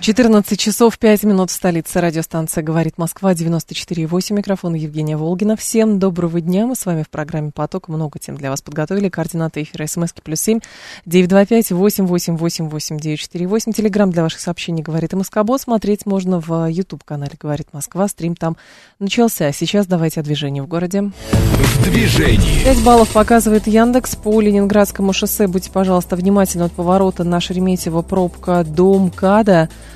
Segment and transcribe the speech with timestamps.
[0.00, 2.00] 14 часов 5 минут в столице.
[2.00, 4.32] Радиостанция «Говорит Москва», 94,8.
[4.32, 5.56] Микрофон Евгения Волгина.
[5.56, 6.66] Всем доброго дня.
[6.66, 7.88] Мы с вами в программе «Поток».
[7.88, 9.10] Много тем для вас подготовили.
[9.10, 10.60] Координаты эфира смски плюс семь
[11.04, 13.72] девять два пять восемь восемь восемь восемь девять четыре восемь.
[13.72, 15.60] Телеграмм для ваших сообщений «Говорит Москобот».
[15.60, 18.08] Смотреть можно в YouTube-канале «Говорит Москва».
[18.08, 18.56] Стрим там
[19.00, 19.52] начался.
[19.52, 21.12] Сейчас давайте о движении в городе.
[21.30, 22.64] В движении.
[22.64, 25.46] 5 баллов показывает Яндекс по Ленинградскому шоссе.
[25.46, 29.89] Будьте, пожалуйста, внимательны от поворота на Шереметьево пробка до МКАДа а,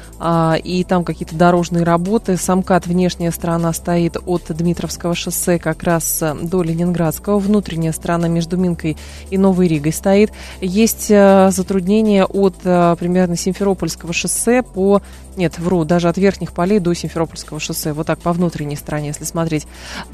[0.64, 2.36] и там какие-то дорожные работы.
[2.36, 8.56] Самкат, внешняя сторона стоит от Дмитровского шоссе как раз э, до Ленинградского, внутренняя сторона между
[8.56, 8.96] Минкой
[9.30, 10.32] и Новой Ригой стоит.
[10.60, 15.02] Есть э, затруднения от э, примерно Симферопольского шоссе по
[15.36, 17.92] нет, вру, даже от верхних полей до Симферопольского шоссе.
[17.92, 19.67] Вот так, по внутренней стороне, если смотреть.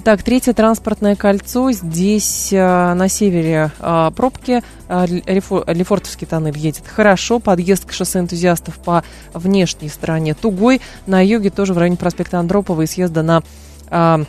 [0.02, 1.70] Так, третье транспортное кольцо.
[1.72, 3.70] Здесь на севере
[4.16, 4.62] пробки.
[4.88, 7.38] Лефортовский тоннель едет хорошо.
[7.38, 10.80] Подъезд к шоссе энтузиастов по внешней стороне тугой.
[11.06, 13.42] На юге тоже в районе проспекта Андропова и съезда на...
[13.90, 14.24] Э,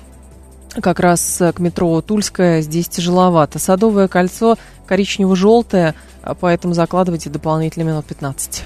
[0.82, 3.60] как раз к метро Тульская здесь тяжеловато.
[3.60, 5.96] Садовое кольцо коричнево-желтое,
[6.40, 8.64] поэтому закладывайте дополнительно минут 15.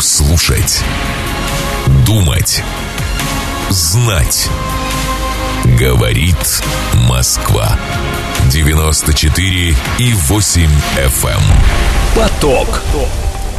[0.00, 0.82] Слушать.
[2.06, 2.62] Думать.
[3.70, 4.48] Знать.
[5.78, 6.62] Говорит
[7.08, 7.78] Москва.
[8.50, 11.30] 94 и 8 FM.
[11.30, 11.40] Эм.
[12.14, 12.82] Поток.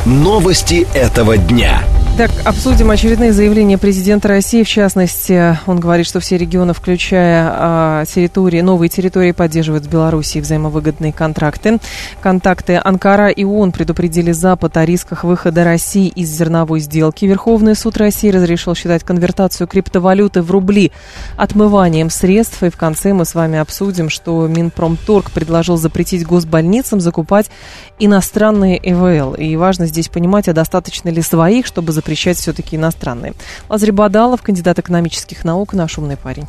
[0.05, 1.83] Новости этого дня.
[2.17, 4.63] Так, обсудим очередные заявления президента России.
[4.63, 10.41] В частности, он говорит, что все регионы, включая а, территории, новые территории, поддерживают с Белоруссией
[10.41, 11.77] взаимовыгодные контракты.
[12.21, 17.25] Контакты Анкара и ООН предупредили Запад о рисках выхода России из зерновой сделки.
[17.25, 20.93] Верховный суд России разрешил считать конвертацию криптовалюты в рубли
[21.35, 22.63] отмыванием средств.
[22.63, 27.51] И в конце мы с вами обсудим, что Минпромторг предложил запретить госбольницам закупать
[27.99, 29.33] иностранные ЭВЛ.
[29.33, 33.33] И важно здесь понимать, а достаточно ли своих, чтобы запретить запрещать все-таки иностранные.
[33.67, 36.47] Лазарь Бадалов, кандидат экономических наук, наш умный парень.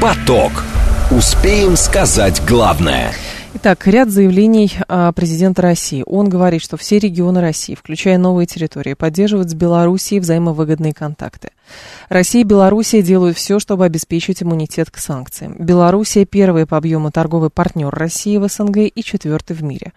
[0.00, 0.52] Поток.
[1.10, 3.12] Успеем сказать главное–
[3.54, 6.04] Итак, ряд заявлений а, президента России.
[6.06, 11.50] Он говорит, что все регионы России, включая новые территории, поддерживают с Белоруссией взаимовыгодные контакты.
[12.10, 15.56] Россия и Белоруссия делают все, чтобы обеспечить иммунитет к санкциям.
[15.58, 19.92] Белоруссия первый по объему торговый партнер России в СНГ и четвертый в мире.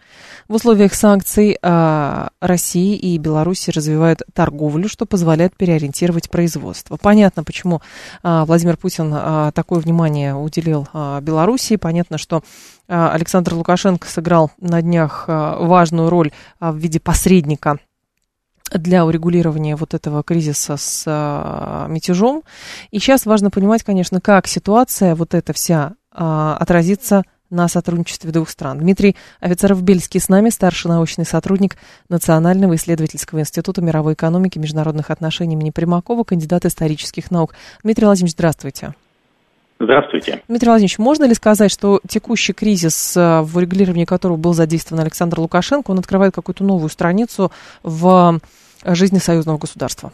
[0.52, 6.98] В условиях санкций а, России и Беларуси развивают торговлю, что позволяет переориентировать производство.
[6.98, 7.82] Понятно, почему
[8.22, 11.78] а, Владимир Путин а, такое внимание уделил а, Белоруссии.
[11.78, 12.44] Понятно, что
[12.90, 17.80] а, Александр Лукашенко сыграл на днях а, важную роль а, в виде посредника
[18.74, 22.44] для урегулирования вот этого кризиса с а, мятежом.
[22.90, 28.50] И сейчас важно понимать, конечно, как ситуация вот эта вся а, отразится на сотрудничестве двух
[28.50, 28.80] стран.
[28.80, 31.78] Дмитрий Офицеров-Бельский с нами, старший научный сотрудник
[32.10, 37.54] Национального исследовательского института мировой экономики и международных отношений имени Примакова, кандидат исторических наук.
[37.84, 38.96] Дмитрий Владимирович, здравствуйте.
[39.80, 40.42] Здравствуйте.
[40.48, 45.40] Дмитрий Владимирович, можно ли сказать, что текущий кризис, э, в регулировании которого был задействован Александр
[45.40, 47.52] Лукашенко, он открывает какую-то новую страницу
[47.84, 48.40] в
[48.86, 50.14] жизни союзного государства?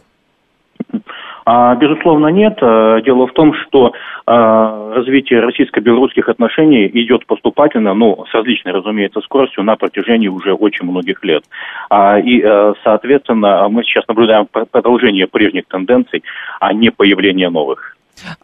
[1.50, 2.58] А, безусловно, нет.
[2.60, 3.92] Э, дело в том, что
[4.26, 11.24] развитие российско-белорусских отношений идет поступательно, но с различной, разумеется, скоростью на протяжении уже очень многих
[11.24, 11.44] лет.
[11.88, 12.44] А, и,
[12.84, 16.22] соответственно, мы сейчас наблюдаем продолжение прежних тенденций,
[16.60, 17.96] а не появление новых.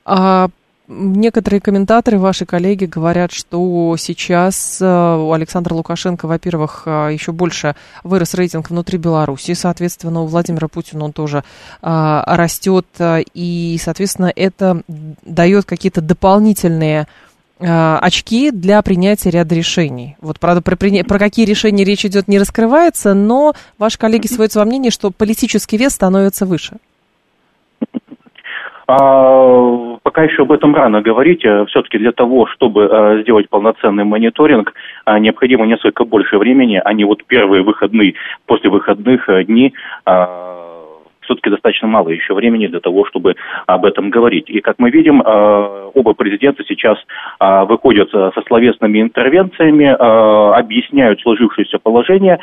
[0.07, 0.47] А
[0.87, 7.75] Некоторые комментаторы, ваши коллеги, говорят, что сейчас э, у Александра Лукашенко, во-первых, э, еще больше
[8.03, 11.43] вырос рейтинг внутри Беларуси, соответственно, у Владимира Путина он тоже
[11.81, 14.83] э, растет, и, соответственно, это
[15.25, 17.07] дает какие-то дополнительные
[17.59, 20.17] очки для принятия ряда решений.
[20.21, 24.67] Вот, правда, про, про какие решения речь идет, не раскрывается, но ваши коллеги сводятся во
[24.67, 26.77] мнении, что политический вес становится выше.
[28.87, 31.45] А, пока еще об этом рано говорить.
[31.45, 36.93] Э, Все-таки для того, чтобы а, сделать полноценный мониторинг, а, необходимо несколько больше времени, а
[36.93, 38.15] не вот первые выходные,
[38.47, 39.75] после выходных э, дни
[41.25, 43.35] все-таки достаточно мало еще времени для того, чтобы
[43.67, 44.49] об этом говорить.
[44.49, 46.99] И как мы видим, оба президента сейчас
[47.41, 52.39] выходят со словесными интервенциями, объясняют сложившееся положение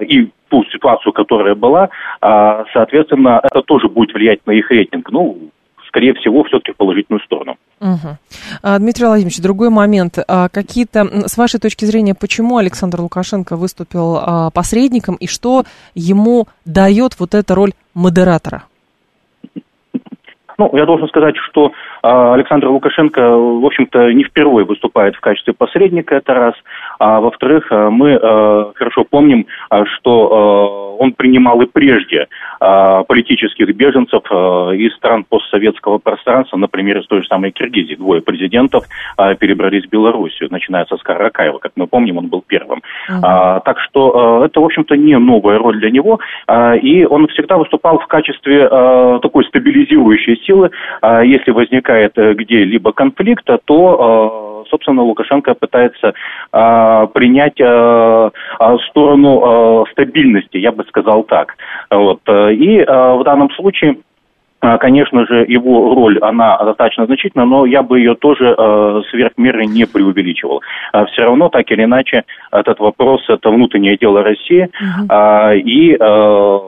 [0.00, 1.88] и ту ситуацию, которая была,
[2.20, 5.10] соответственно, это тоже будет влиять на их рейтинг.
[5.10, 5.50] Ну,
[5.88, 7.56] скорее всего, все-таки в положительную сторону.
[7.84, 8.78] Угу.
[8.78, 10.18] Дмитрий Владимирович, другой момент.
[10.26, 15.64] А, какие-то, с вашей точки зрения, почему Александр Лукашенко выступил а, посредником и что
[15.94, 18.64] ему дает вот эта роль модератора?
[20.56, 26.14] Ну, я должен сказать, что Александр Лукашенко, в общем-то, не впервые выступает в качестве посредника,
[26.14, 26.54] это раз.
[26.98, 32.28] А во-вторых, э, мы э, хорошо помним, э, что он принимал и прежде
[32.60, 37.96] политических беженцев из стран постсоветского пространства, например, из той же самой Киргизии.
[37.96, 38.84] Двое президентов
[39.40, 41.58] перебрались в Белоруссию, начиная со Оскара Акаева.
[41.58, 42.80] Как мы помним, он был первым.
[43.10, 43.20] Uh-huh.
[43.22, 46.20] А, так что это, в общем-то, не новая роль для него.
[46.46, 50.70] Э, и он всегда выступал в качестве такой стабилизирующей силы.
[51.02, 56.14] А если возникает где-либо конфликт, то, собственно, Лукашенко пытается
[56.52, 57.54] э, принять
[58.90, 61.56] сторону стабильности, я бы сказал так.
[61.90, 62.20] Вот.
[62.28, 63.96] И в данном случае
[64.80, 69.66] Конечно же, его роль, она достаточно значительна, но я бы ее тоже э, сверх меры
[69.66, 70.62] не преувеличивал.
[70.92, 74.68] А все равно, так или иначе, этот вопрос– это внутреннее дело России.
[74.68, 75.52] Uh-huh.
[75.52, 76.58] Э, и э,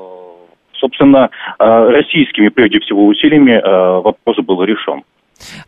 [0.79, 5.03] собственно, э, российскими, прежде всего, усилиями э, вопрос был решен.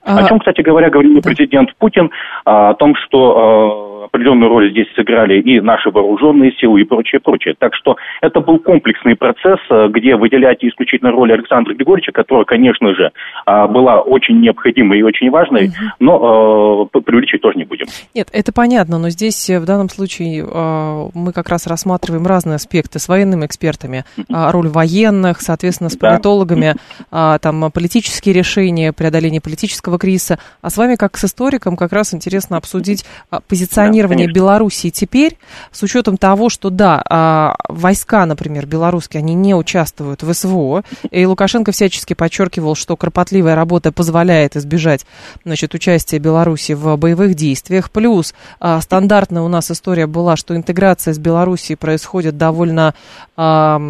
[0.05, 0.19] А...
[0.19, 1.21] О чем, кстати говоря, говорил да.
[1.23, 2.11] президент Путин,
[2.45, 7.55] о том, что определенную роль здесь сыграли и наши вооруженные силы и прочее, прочее.
[7.59, 12.95] Так что это был комплексный процесс, э, где выделять исключительно роль Александра Григорьевича, которая, конечно
[12.95, 13.11] же,
[13.47, 15.75] а, была очень необходимой и очень важной, угу.
[16.01, 17.87] но э, преувеличить тоже не будем.
[18.15, 22.57] Нет, это понятно, но здесь э, в данном случае э, мы как раз рассматриваем разные
[22.57, 26.75] аспекты с военными экспертами, э, роль военных, соответственно, с политологами,
[27.11, 27.37] да.
[27.37, 32.15] э, там политические решения, преодоление политического кризиса, а с вами как с историком как раз
[32.15, 33.05] интересно обсудить
[33.49, 35.39] позиционирование Белоруссии теперь,
[35.73, 41.27] с учетом того, что да, а, войска, например, белорусские, они не участвуют в СВО, и
[41.27, 45.07] Лукашенко всячески подчеркивал, что кропотливая работа позволяет избежать
[45.45, 51.15] значит, участия Беларуси в боевых действиях, плюс а, стандартная у нас история была, что интеграция
[51.15, 52.95] с Белоруссией происходит довольно,
[53.37, 53.81] а,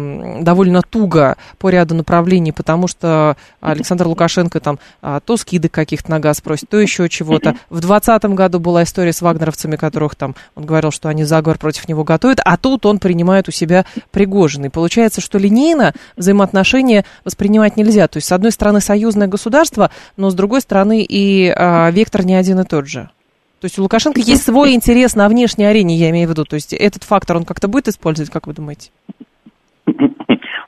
[0.41, 4.79] довольно туго по ряду направлений, потому что Александр Лукашенко там
[5.25, 7.51] то скидок каких-то на газ просит, то еще чего-то.
[7.69, 11.87] В 2020 году была история с вагнеровцами, которых там он говорил, что они заговор против
[11.87, 14.65] него готовят, а тут он принимает у себя Пригожин.
[14.65, 18.07] И получается, что линейно взаимоотношения воспринимать нельзя.
[18.07, 22.35] То есть, с одной стороны, союзное государство, но с другой стороны и а, вектор не
[22.35, 23.09] один и тот же.
[23.59, 26.45] То есть у Лукашенко есть свой интерес на внешней арене, я имею в виду.
[26.45, 28.91] То есть этот фактор он как-то будет использовать, как вы думаете?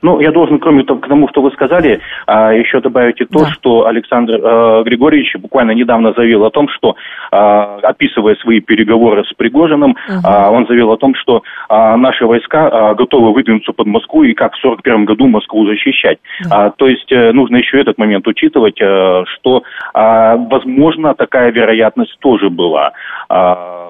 [0.02, 3.40] Ну, я должен, кроме того, к тому, что вы сказали, а, еще добавить и то,
[3.40, 3.46] да.
[3.46, 6.96] что Александр э, Григорьевич буквально недавно заявил о том, что,
[7.30, 10.28] а, описывая свои переговоры с Пригожиным, угу.
[10.52, 15.04] он заявил о том, что наши войска готовы выдвинуться под Москву и как в 1941
[15.04, 16.18] году Москву защищать.
[16.48, 16.70] Да.
[16.70, 19.62] То есть э, нужно еще этот момент учитывать, э, что,
[19.94, 22.92] возможно, такая вероятность тоже была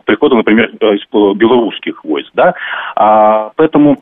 [0.04, 2.30] прихода, например, из белорусских войск.
[2.34, 2.54] Да?
[3.56, 3.98] Поэтому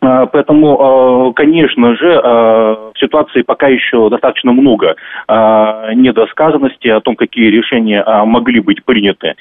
[0.00, 4.96] поэтому, а, конечно же, а, в ситуации пока еще достаточно много
[5.28, 9.34] недосказанности о том, какие решения могли быть приняты,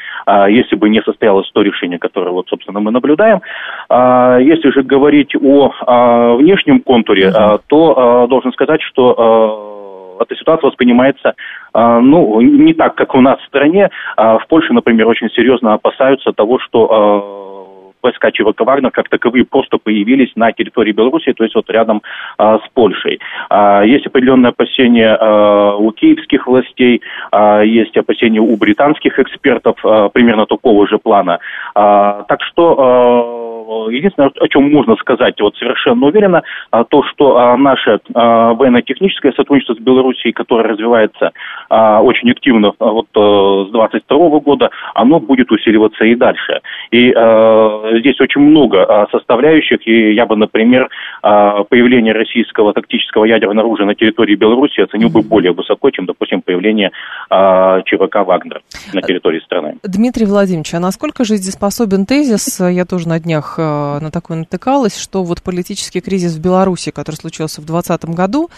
[0.49, 3.41] если бы не состоялось то решение, которое, вот, собственно, мы наблюдаем.
[3.89, 7.31] Если же говорить о внешнем контуре,
[7.67, 11.33] то должен сказать, что эта ситуация воспринимается
[11.73, 13.89] ну, не так, как у нас в стране.
[14.15, 17.56] В Польше, например, очень серьезно опасаются того, что
[18.01, 22.01] войска ЧВК «Вагнер» как таковые просто появились на территории Беларуси, то есть вот рядом
[22.37, 23.19] а, с Польшей.
[23.49, 30.09] А, есть определенные опасения а, у киевских властей, а, есть опасения у британских экспертов а,
[30.09, 31.39] примерно такого же плана.
[31.75, 33.46] А, так что а,
[33.89, 39.33] единственное, о чем можно сказать вот совершенно уверенно, а, то, что а, наше а, военно-техническое
[39.33, 41.31] сотрудничество с Белоруссией, которое развивается
[41.69, 46.61] очень активно вот а, с 22 года, оно будет усиливаться и дальше.
[46.91, 50.89] И а, здесь очень много составляющих, и я бы, например,
[51.21, 56.91] появление российского тактического ядерного оружия на территории Беларуси оценил бы более высоко, чем, допустим, появление
[57.29, 58.61] ЧВК «Вагнер»
[58.93, 59.75] на территории страны.
[59.83, 65.41] Дмитрий Владимирович, а насколько жизнеспособен тезис, я тоже на днях на такой натыкалась, что вот
[65.41, 68.49] политический кризис в Беларуси, который случился в 2020 году,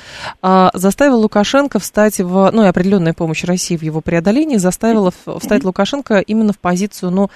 [0.74, 6.20] заставил Лукашенко встать в, ну и определенная помощь России в его преодолении заставила встать Лукашенко
[6.20, 7.29] именно в позицию, ну,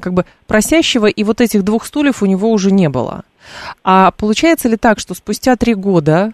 [0.00, 3.24] как бы просящего и вот этих двух стульев у него уже не было.
[3.84, 6.32] А получается ли так, что спустя три года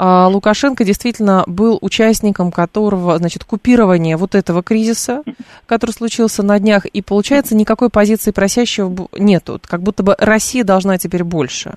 [0.00, 5.24] Лукашенко действительно был участником которого, значит, купирования вот этого кризиса,
[5.66, 10.98] который случился на днях, и получается никакой позиции просящего нету, как будто бы Россия должна
[10.98, 11.74] теперь больше.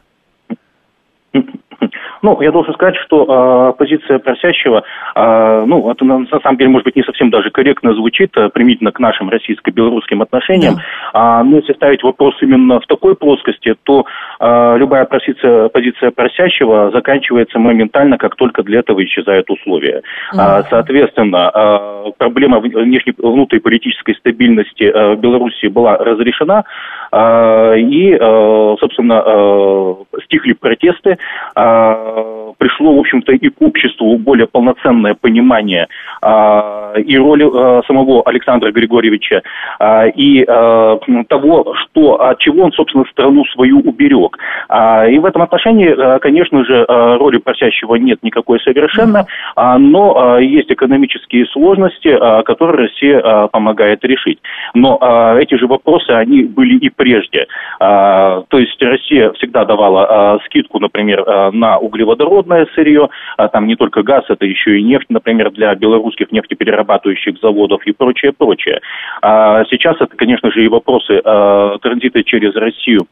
[2.22, 4.84] Ну, я должен сказать, что э, позиция просящего,
[5.16, 8.50] э, ну, это на, на самом деле, может быть, не совсем даже корректно звучит, э,
[8.50, 10.76] примитивно к нашим российско-белорусским отношениям.
[11.14, 11.42] Да.
[11.42, 14.06] Э, но если ставить вопрос именно в такой плоскости, то
[14.40, 20.02] э, любая позиция, позиция просящего заканчивается моментально, как только для этого исчезают условия.
[20.34, 20.60] Mm-hmm.
[20.60, 26.66] Э, соответственно, э, проблема внешней, внутриполитической стабильности э, Беларуси была разрешена,
[27.12, 31.18] э, и, э, собственно, э, стихли протесты,
[31.56, 32.11] э,
[32.58, 35.88] пришло, в общем-то, и к обществу более полноценное понимание
[36.22, 39.42] э, и роли э, самого Александра Григорьевича,
[39.80, 44.38] э, и э, того, что, от чего он, собственно, страну свою уберег.
[44.70, 49.26] Э, и в этом отношении, э, конечно же, э, роли просящего нет никакой совершенно,
[49.56, 54.40] э, но э, есть экономические сложности, э, которые Россия э, помогает решить.
[54.74, 57.48] Но э, эти же вопросы, они были и прежде.
[57.80, 63.68] Э, то есть Россия всегда давала э, скидку, например, э, на углеводородное сырье, э, там
[63.68, 68.82] не только газ, это еще и нефть, например, для белорусских нефтеперерабатывающих заводов и прочее, прочее.
[69.22, 73.08] А сейчас это, конечно же, и вопросы э, транзита через Россию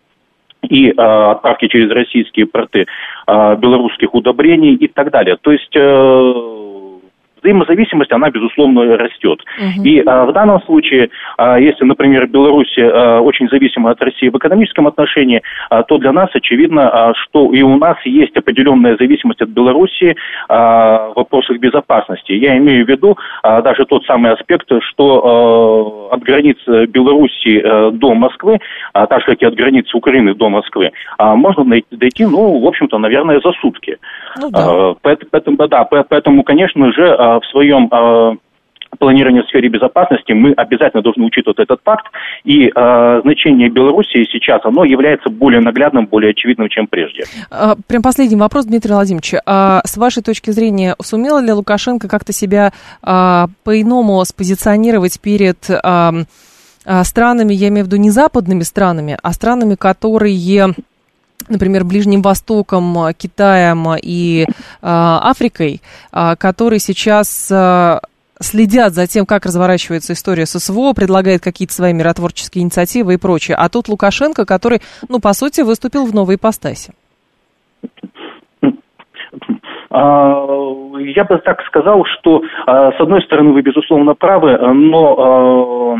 [0.61, 2.85] и э, отправки через российские порты
[3.27, 5.37] э, белорусских удобрений и так далее.
[5.41, 6.33] То есть э,
[7.41, 9.43] взаимозависимость, она, безусловно, растет.
[9.57, 9.83] Угу.
[9.85, 14.37] И а, в данном случае, а, если, например, Беларусь а, очень зависима от России в
[14.37, 19.41] экономическом отношении, а, то для нас очевидно, а, что и у нас есть определенная зависимость
[19.41, 20.15] от Беларуси
[20.47, 22.31] а, в вопросах безопасности.
[22.33, 27.91] Я имею в виду а, даже тот самый аспект, что а, от границ Беларуси а,
[27.91, 28.59] до Москвы,
[28.93, 32.67] а, так же, как и от границ Украины до Москвы, а, можно дойти, ну, в
[32.67, 33.97] общем-то, наверное, за сутки.
[34.39, 34.59] Ну, да.
[34.59, 38.35] А, поэтому, да, поэтому, конечно же, в своем а,
[38.97, 42.05] планирования в сфере безопасности мы обязательно должны учитывать этот факт.
[42.43, 47.23] И э, значение Белоруссии сейчас, оно является более наглядным, более очевидным, чем прежде.
[47.51, 49.33] А, прям последний вопрос, Дмитрий Владимирович.
[49.45, 52.71] А с вашей точки зрения, сумела ли Лукашенко как-то себя
[53.01, 55.57] а, по-иному спозиционировать перед...
[55.83, 56.13] А,
[57.03, 60.33] странами, я имею в виду не западными странами, а странами, которые
[61.49, 64.47] например, Ближним Востоком, Китаем и э,
[64.81, 67.99] Африкой, э, которые сейчас э,
[68.39, 73.57] следят за тем, как разворачивается история с СВО, предлагает какие-то свои миротворческие инициативы и прочее.
[73.57, 76.93] А тут Лукашенко, который, ну, по сути, выступил в новой ипостаси.
[79.91, 85.99] Я бы так сказал, что, с одной стороны, вы, безусловно, правы, но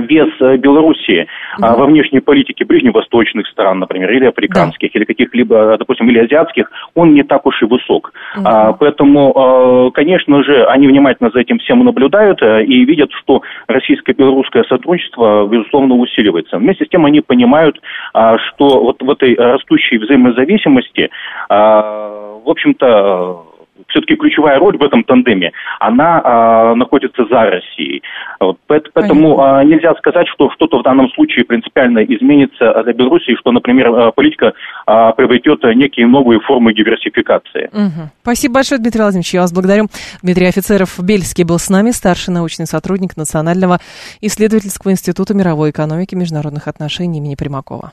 [0.00, 1.26] вес э, Белоруссии
[1.58, 1.76] mm-hmm.
[1.76, 4.98] во внешней политике ближневосточных стран, например, или африканских, да.
[4.98, 8.12] или каких-либо, допустим, или азиатских, он не так уж и высок.
[8.36, 8.42] Mm-hmm.
[8.44, 14.64] А, поэтому, конечно же, они внимательно за этим всем наблюдают э, и видят, что российско-белорусское
[14.64, 16.58] сотрудничество, безусловно, усиливается.
[16.58, 17.80] Вместе с тем они понимают,
[18.12, 21.10] что вот в этой растущей взаимозависимости,
[21.48, 23.51] в общем-то,
[23.88, 28.02] все-таки ключевая роль в этом тандеме, она а, находится за Россией.
[28.40, 33.52] Вот, поэтому а, нельзя сказать, что что-то в данном случае принципиально изменится для Беларуси, что,
[33.52, 34.52] например, а, политика
[34.86, 37.68] а, приобретет некие новые формы диверсификации.
[37.72, 38.10] Угу.
[38.22, 39.34] Спасибо большое, Дмитрий Владимирович.
[39.34, 39.86] Я вас благодарю.
[40.22, 43.78] Дмитрий Офицеров Бельский был с нами, старший научный сотрудник Национального
[44.20, 47.92] исследовательского института мировой экономики и международных отношений имени Примакова.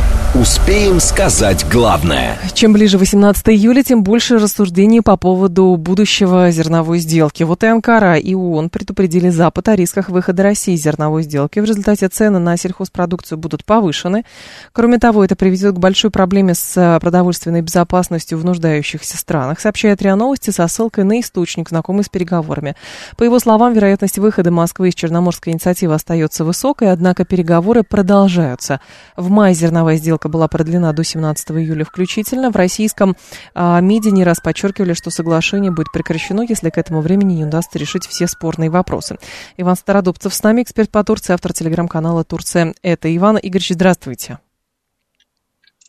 [0.33, 2.39] Успеем сказать главное.
[2.53, 7.43] Чем ближе 18 июля, тем больше рассуждений по поводу будущего зерновой сделки.
[7.43, 11.59] Вот и Анкара, и ООН предупредили Запад о рисках выхода России из зерновой сделки.
[11.59, 14.23] В результате цены на сельхозпродукцию будут повышены.
[14.71, 20.01] Кроме того, это приведет к большой проблеме с э, продовольственной безопасностью в нуждающихся странах, сообщает
[20.01, 22.77] РИА Новости со ссылкой на источник, знакомый с переговорами.
[23.17, 28.79] По его словам, вероятность выхода Москвы из Черноморской инициативы остается высокой, однако переговоры продолжаются.
[29.17, 32.51] В мае зерновая сделка сделка была продлена до 17 июля включительно.
[32.51, 33.15] В российском
[33.55, 37.79] а, МИДе не раз подчеркивали, что соглашение будет прекращено, если к этому времени не удастся
[37.79, 39.17] решить все спорные вопросы.
[39.57, 42.75] Иван Стародубцев с нами, эксперт по Турции, автор телеграм-канала «Турция».
[42.83, 44.37] Это Иван Игоревич, здравствуйте.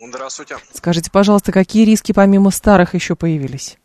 [0.00, 0.56] Здравствуйте.
[0.72, 3.76] Скажите, пожалуйста, какие риски помимо старых еще появились?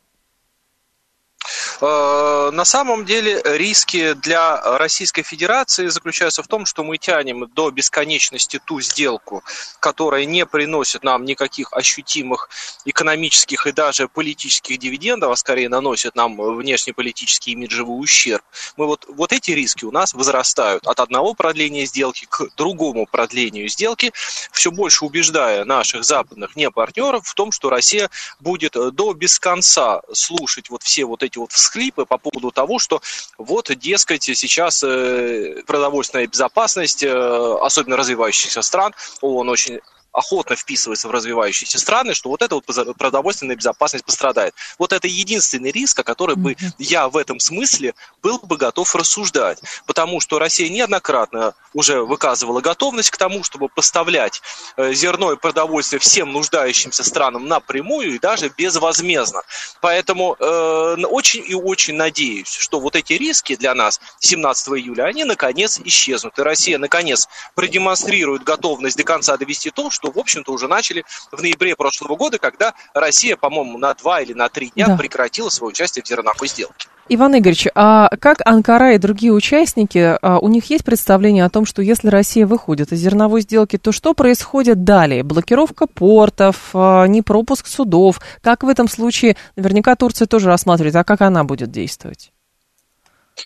[1.81, 7.71] Э, на самом деле риски для Российской Федерации заключаются в том, что мы тянем до
[7.71, 9.43] бесконечности ту сделку,
[9.79, 12.49] которая не приносит нам никаких ощутимых
[12.85, 18.43] экономических и даже политических дивидендов, а скорее наносит нам внешнеполитический имиджевый ущерб.
[18.75, 23.67] Мы вот, вот эти риски у нас возрастают от одного продления сделки к другому продлению
[23.69, 24.11] сделки,
[24.51, 30.69] все больше убеждая наших западных непартнеров в том, что Россия будет до без конца слушать
[30.69, 33.01] вот все вот эти вот всхлипы по поводу того, что
[33.37, 39.79] вот, дескать, сейчас э, продовольственная безопасность, э, особенно развивающихся стран, он очень
[40.11, 42.65] охотно вписывается в развивающиеся страны, что вот эта вот
[42.97, 44.53] продовольственная безопасность пострадает.
[44.79, 49.59] Вот это единственный риск, о котором бы я в этом смысле был бы готов рассуждать.
[49.85, 54.41] Потому что Россия неоднократно уже выказывала готовность к тому, чтобы поставлять
[54.77, 59.43] э, зерно и продовольствие всем нуждающимся странам напрямую и даже безвозмездно.
[59.81, 65.23] Поэтому э, очень и очень надеюсь, что вот эти риски для нас 17 июля, они
[65.23, 66.39] наконец исчезнут.
[66.39, 71.41] И Россия наконец продемонстрирует готовность до конца довести то, что, в общем-то, уже начали в
[71.41, 74.97] ноябре прошлого года, когда Россия, по-моему, на два или на три дня да.
[74.97, 76.87] прекратила свое участие в зерновой сделке.
[77.09, 81.65] Иван Игоревич, а как Анкара и другие участники, а у них есть представление о том,
[81.65, 85.23] что если Россия выходит из зерновой сделки, то что происходит далее?
[85.23, 88.19] Блокировка портов, а, непропуск судов?
[88.41, 92.31] Как в этом случае, наверняка Турция тоже рассматривает, а как она будет действовать?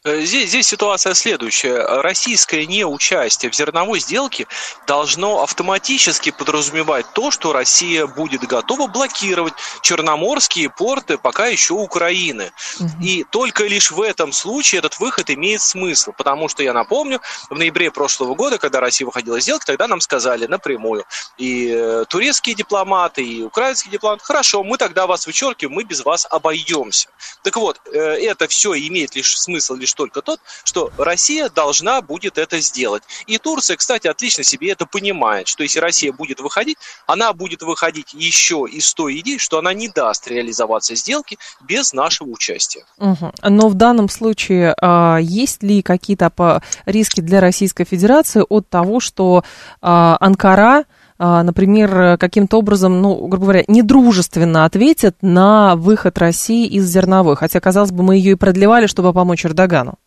[0.03, 2.01] Э, здесь, здесь ситуация следующая.
[2.01, 4.47] Российское неучастие в зерновой сделке
[4.87, 12.51] должно автоматически подразумевать то, что Россия будет готова блокировать черноморские порты пока еще Украины.
[12.79, 12.89] Угу.
[13.01, 16.11] И только лишь в этом случае этот выход имеет смысл.
[16.17, 20.01] Потому что, я напомню, в ноябре прошлого года, когда Россия выходила из сделки, тогда нам
[20.01, 21.05] сказали напрямую
[21.37, 26.27] и э, турецкие дипломаты, и украинские дипломаты, хорошо, мы тогда вас вычеркиваем, мы без вас
[26.29, 27.09] обойдемся.
[27.43, 32.37] Так вот, э, это все имеет лишь смысл лишь только тот, что Россия должна будет
[32.37, 33.03] это сделать.
[33.27, 38.13] И Турция, кстати, отлично себе это понимает, что если Россия будет выходить, она будет выходить
[38.13, 42.85] еще из той идеи, что она не даст реализоваться сделки без нашего участия.
[42.97, 43.33] Угу.
[43.43, 49.43] Но в данном случае а, есть ли какие-то риски для Российской Федерации от того, что
[49.81, 50.85] а, Анкара
[51.21, 57.35] например, каким-то образом, ну, грубо говоря, недружественно ответит на выход России из зерновой.
[57.35, 59.99] Хотя, казалось бы, мы ее и продлевали, чтобы помочь Эрдогану.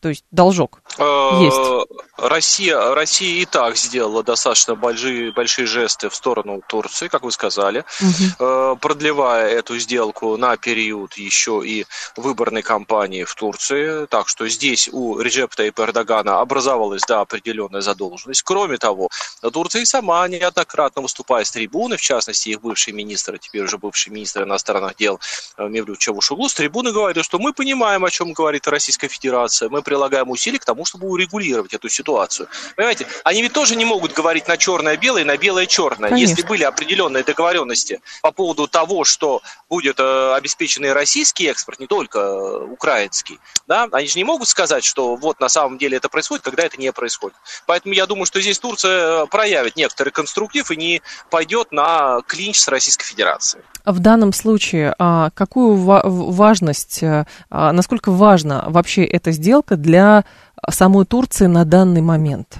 [0.00, 1.88] То есть должок есть.
[2.16, 7.84] Россия, Россия и так сделала достаточно большие, большие жесты в сторону Турции, как вы сказали,
[8.00, 8.76] угу.
[8.76, 14.06] продлевая эту сделку на период еще и выборной кампании в Турции.
[14.06, 18.42] Так что здесь у Реджепта и Эрдогана образовалась да, определенная задолженность.
[18.42, 19.08] Кроме того,
[19.52, 23.78] Турция и сама неоднократно выступая с трибуны, в частности, их бывший министр, а теперь уже
[23.78, 25.20] бывший министр иностранных дел
[25.56, 29.82] э, Мевлют Чавушуглу, с трибуны говорит, что мы понимаем, о чем говорит Российская Федерация, мы
[29.82, 32.48] прилагаем усилия к тому, чтобы урегулировать эту ситуацию.
[32.76, 36.14] Понимаете, они ведь тоже не могут говорить на черное-белое, на белое-черное.
[36.16, 42.18] Если были определенные договоренности по поводу того, что будет э, обеспеченный российский экспорт, не только
[42.18, 46.44] э, украинский, да, они же не могут сказать, что вот на самом деле это происходит,
[46.44, 47.36] когда это не происходит.
[47.66, 52.58] Поэтому я думаю, что здесь Турция э, проявит некоторый конструктив и не пойдет на клинч
[52.58, 53.62] с Российской Федерацией.
[53.84, 57.24] В данном случае а, какую важность, а,
[57.72, 60.24] насколько важна вообще эта сделка для
[60.68, 62.58] самой Турции на данный момент?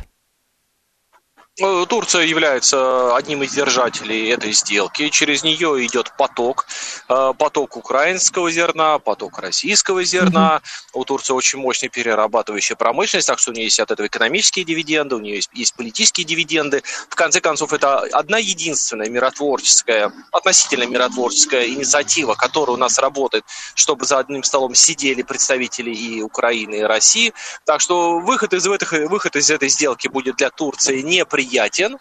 [1.61, 5.11] Э, Турция является одним из держателей этой сделки.
[5.11, 6.67] Через нее идет поток.
[7.09, 10.63] Э, поток украинского зерна, поток российского зерна.
[10.95, 15.17] У Турции очень мощная перерабатывающая промышленность, так что у нее есть от этого экономические дивиденды,
[15.17, 16.83] у нее есть, есть политические дивиденды.
[17.11, 23.45] В конце концов, это одна единственная миротворческая, относительно миротворческая инициатива, которая у нас работает,
[23.75, 27.35] чтобы за одним столом сидели представители и Украины, и России.
[27.67, 31.99] Так что выход из, этих, выход из этой сделки будет для Турции неприятным неприятен,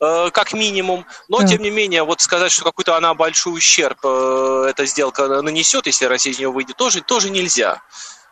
[0.00, 1.46] э, как минимум, но, да.
[1.46, 6.04] тем не менее, вот сказать, что какой-то она большой ущерб э, эта сделка нанесет, если
[6.06, 7.82] Россия из нее выйдет, тоже, тоже нельзя.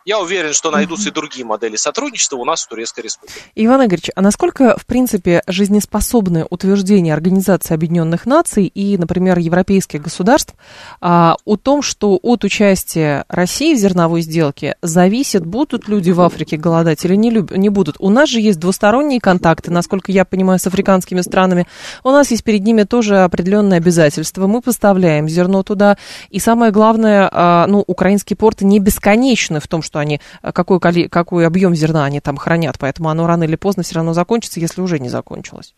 [0.07, 3.41] Я уверен, что найдутся и другие модели сотрудничества у нас в Турецкой Республике.
[3.55, 10.55] Иван Игоревич, а насколько, в принципе, жизнеспособны утверждения Организации Объединенных Наций и, например, европейских государств
[11.01, 16.55] а, о том, что от участия России в зерновой сделке зависит, будут люди в Африке
[16.55, 17.97] голодать или не, люб- не будут?
[17.99, 21.67] У нас же есть двусторонние контакты, насколько я понимаю, с африканскими странами.
[22.05, 24.47] У нас есть перед ними тоже определенные обязательства.
[24.47, 25.97] Мы поставляем зерно туда.
[26.29, 30.51] И самое главное, а, ну, украинские порты не бесконечны в том, что что они, э,
[30.51, 30.79] какой,
[31.09, 34.81] какой объем зерна они там хранят, поэтому оно рано или поздно все равно закончится, если
[34.81, 35.73] уже не закончилось.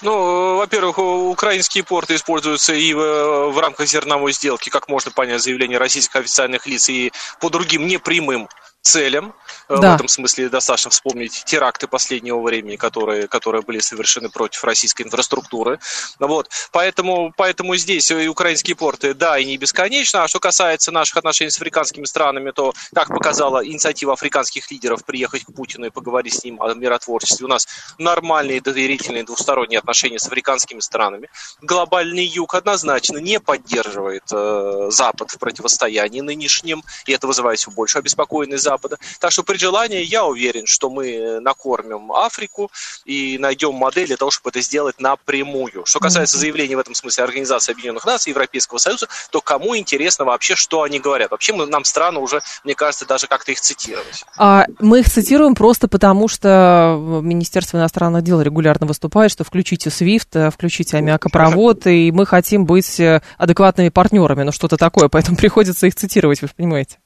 [0.00, 5.78] Ну, во-первых, украинские порты используются и в, в рамках зерновой сделки, как можно понять заявление
[5.78, 8.48] российских официальных лиц, и по другим непрямым
[8.86, 9.34] целям.
[9.68, 9.92] Э, да.
[9.92, 15.78] В этом смысле достаточно вспомнить теракты последнего времени, которые, которые были совершены против российской инфраструктуры.
[16.18, 16.48] Вот.
[16.72, 20.24] Поэтому, поэтому здесь и украинские порты, да, и не бесконечно.
[20.24, 25.44] А что касается наших отношений с африканскими странами, то, как показала инициатива африканских лидеров приехать
[25.44, 27.66] к Путину и поговорить с ним о миротворчестве, у нас
[27.98, 31.28] нормальные доверительные двусторонние отношения с африканскими странами.
[31.60, 37.98] Глобальный юг однозначно не поддерживает э, Запад в противостоянии нынешнем, и это вызывает все больше
[37.98, 38.98] обеспокоенность Запада.
[39.20, 42.70] Так что при желании я уверен, что мы накормим Африку
[43.04, 45.84] и найдем модель для того, чтобы это сделать напрямую.
[45.86, 50.54] Что касается заявлений в этом смысле Организации Объединенных Наций, Европейского Союза, то кому интересно вообще,
[50.54, 51.30] что они говорят?
[51.30, 54.24] Вообще мы, нам странно уже, мне кажется, даже как-то их цитировать.
[54.36, 60.50] А мы их цитируем просто потому, что Министерство иностранных дел регулярно выступает, что включите SWIFT,
[60.50, 63.00] включите аммиакопровод, и мы хотим быть
[63.38, 66.98] адекватными партнерами, ну что-то такое, поэтому приходится их цитировать, вы понимаете.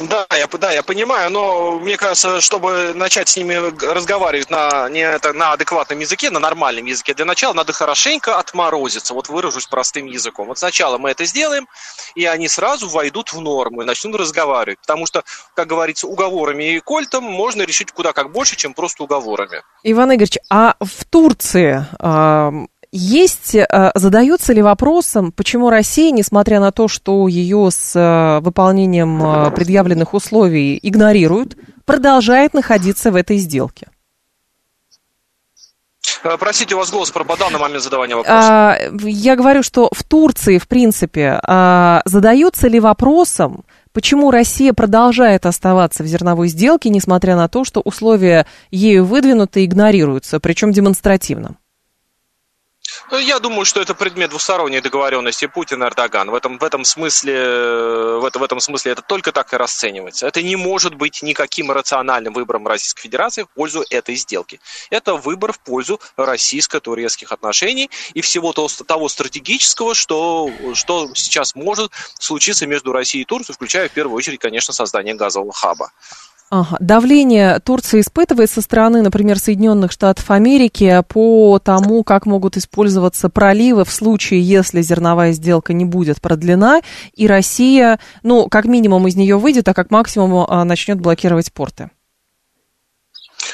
[0.00, 3.54] Да, я, да, я понимаю, но мне кажется, чтобы начать с ними
[3.92, 9.14] разговаривать на, не это, на адекватном языке, на нормальном языке, для начала надо хорошенько отморозиться,
[9.14, 10.48] вот выражусь простым языком.
[10.48, 11.68] Вот сначала мы это сделаем,
[12.14, 15.22] и они сразу войдут в норму и начнут разговаривать, потому что,
[15.54, 19.62] как говорится, уговорами и кольтом можно решить куда как больше, чем просто уговорами.
[19.84, 21.86] Иван Игоревич, а в Турции
[22.96, 29.20] есть, э, задается ли вопросом, почему Россия, несмотря на то, что ее с э, выполнением
[29.20, 33.88] э, предъявленных условий игнорируют, продолжает находиться в этой сделке?
[36.38, 38.38] Простите, у вас голос пропадал на момент задавания вопроса.
[38.38, 45.46] А, я говорю, что в Турции, в принципе, а, задается ли вопросом, почему Россия продолжает
[45.46, 51.56] оставаться в зерновой сделке, несмотря на то, что условия ею выдвинуты игнорируются, причем демонстративно?
[53.14, 56.32] Ну, я думаю, что это предмет двусторонней договоренности Путин и Эрдоган.
[56.32, 59.56] В этом, в этом смысле, э, в, это, в этом смысле это только так и
[59.56, 60.26] расценивается.
[60.26, 64.58] Это не может быть никаким рациональным выбором Российской Федерации в пользу этой сделки.
[64.90, 71.92] Это выбор в пользу российско-турецких отношений и всего того, того стратегического, что, что сейчас может
[72.18, 75.92] случиться между Россией и Турцией, включая в первую очередь, конечно, создание газового хаба.
[76.50, 76.76] Ага.
[76.78, 83.84] Давление Турция испытывает со стороны, например, Соединенных Штатов Америки по тому, как могут использоваться проливы
[83.84, 86.80] в случае, если зерновая сделка не будет продлена,
[87.14, 91.90] и Россия, ну, как минимум из нее выйдет, а как максимум а, начнет блокировать порты.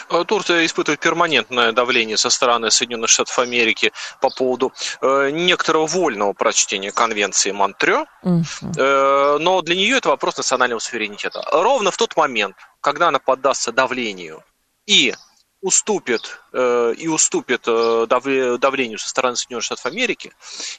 [0.09, 6.33] Э, Турция испытывает перманентное давление со стороны Соединенных Штатов Америки по поводу э, некоторого вольного
[6.33, 11.43] прочтения конвенции Монтрё, э, но для нее это вопрос национального суверенитета.
[11.53, 14.43] Ровно в тот момент, когда она поддастся давлению
[14.87, 15.15] и
[15.62, 20.33] уступит э, и уступит э, давлению со стороны Соединенных Штатов Америки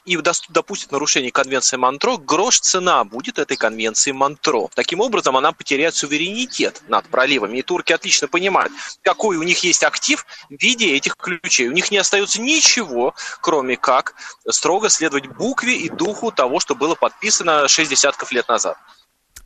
[0.04, 0.18] и
[0.48, 4.68] допустит нарушение конвенции Монтро, грош цена будет этой конвенции Монтро.
[4.74, 7.58] Таким образом, она потеряет суверенитет над проливами.
[7.58, 11.68] И турки отлично понимают, какой у них есть актив в виде этих ключей.
[11.68, 14.14] У них не остается ничего, кроме как
[14.48, 18.76] строго следовать букве и духу того, что было подписано 6 десятков лет назад.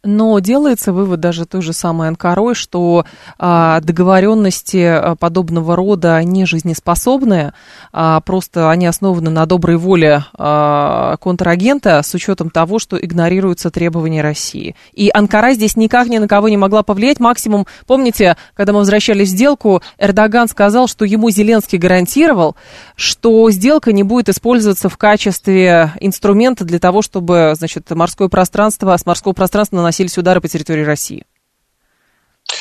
[0.07, 3.05] Но делается вывод даже той же самой Анкарой, что
[3.39, 7.53] а, договоренности а, подобного рода не жизнеспособны,
[7.93, 14.23] а просто они основаны на доброй воле а, контрагента с учетом того, что игнорируются требования
[14.23, 14.77] России.
[14.93, 17.19] И Анкара здесь никак ни на кого не могла повлиять.
[17.19, 22.55] Максимум, помните, когда мы возвращались в сделку, Эрдоган сказал, что ему Зеленский гарантировал,
[22.95, 29.05] что сделка не будет использоваться в качестве инструмента для того, чтобы, значит, морское пространство, с
[29.05, 31.25] морского пространства наносить наносились удары по территории России?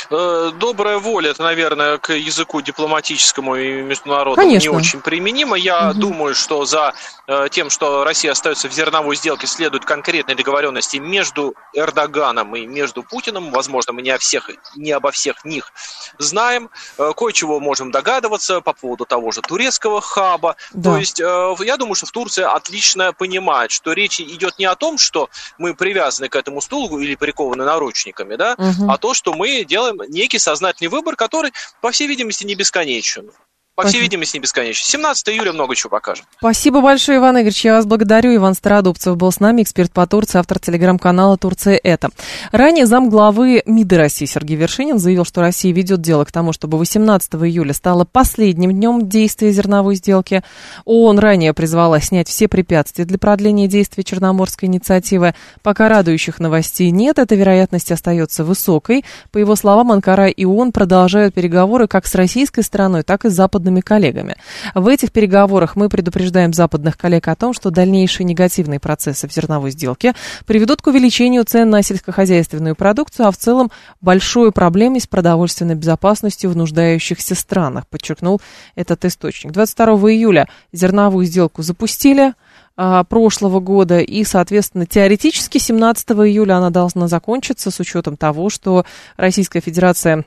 [0.10, 4.70] Э, добрая воля, это, наверное, к языку дипломатическому и международному Конечно.
[4.70, 5.58] не очень применима.
[5.58, 6.00] Я угу.
[6.00, 6.94] думаю, что за
[7.28, 13.04] э, тем, что Россия остается в зерновой сделке, следуют конкретные договоренности между Эрдоганом и между
[13.04, 13.52] Путиным.
[13.52, 15.72] Возможно, мы не, о всех, не обо всех них
[16.18, 16.70] знаем.
[16.98, 20.56] Э, кое-чего можем догадываться по поводу того же турецкого хаба.
[20.74, 20.92] Да.
[20.92, 24.98] То есть, я думаю, что в Турции отлично понимает, что речь идет не о том,
[24.98, 28.92] что мы привязаны к этому стулу или прикованы наручниками, да, угу.
[28.92, 33.32] а то, что мы делаем некий сознательный выбор, который, по всей видимости, не бесконечен.
[33.76, 33.98] По Спасибо.
[33.98, 34.86] всей видимости, не бесконечно.
[34.86, 36.26] 17 июля много чего покажем.
[36.38, 37.66] Спасибо большое, Иван Игоревич.
[37.66, 38.34] Я вас благодарю.
[38.34, 42.10] Иван Стародубцев был с нами, эксперт по Турции, автор телеграм-канала «Турция это».
[42.54, 47.36] Ранее замглавы МИДа России Сергей Вершинин заявил, что Россия ведет дело к тому, чтобы 18
[47.36, 50.42] июля стало последним днем действия зерновой сделки.
[50.86, 55.36] ООН ранее призвала снять все препятствия для продления действия Черноморской инициативы.
[55.64, 59.04] Пока радующих новостей нет, эта вероятность остается высокой.
[59.32, 63.34] По его словам, Анкара и ООН продолжают переговоры как с российской стороной, так и с
[63.34, 64.36] западной западными коллегами.
[64.76, 69.72] В этих переговорах мы предупреждаем западных коллег о том, что дальнейшие негативные процессы в зерновой
[69.72, 70.14] сделке
[70.46, 76.52] приведут к увеличению цен на сельскохозяйственную продукцию, а в целом большой проблеме с продовольственной безопасностью
[76.52, 78.40] в нуждающихся странах, подчеркнул
[78.76, 79.52] этот источник.
[79.52, 82.34] 22 июля зерновую сделку запустили
[82.78, 88.86] а, прошлого года, и, соответственно, теоретически 17 июля она должна закончиться с учетом того, что
[89.18, 90.26] Российская Федерация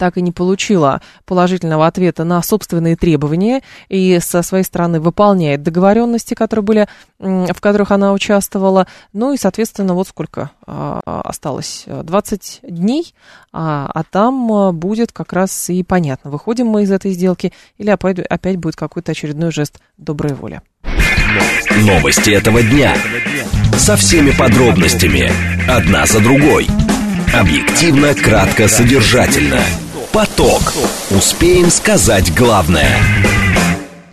[0.00, 3.60] так и не получила положительного ответа на собственные требования
[3.90, 8.86] и со своей стороны выполняет договоренности, которые были, в которых она участвовала.
[9.12, 11.84] Ну и, соответственно, вот сколько а, осталось?
[11.86, 13.14] 20 дней,
[13.52, 17.90] а, а там а, будет как раз и понятно, выходим мы из этой сделки или
[17.90, 20.62] опять, опять будет какой-то очередной жест доброй воли.
[21.76, 22.96] Новости этого дня.
[23.76, 25.30] Со всеми подробностями.
[25.68, 26.68] Одна за другой.
[27.34, 29.60] Объективно, кратко, содержательно.
[30.12, 30.74] Поток.
[31.10, 32.88] Успеем сказать главное.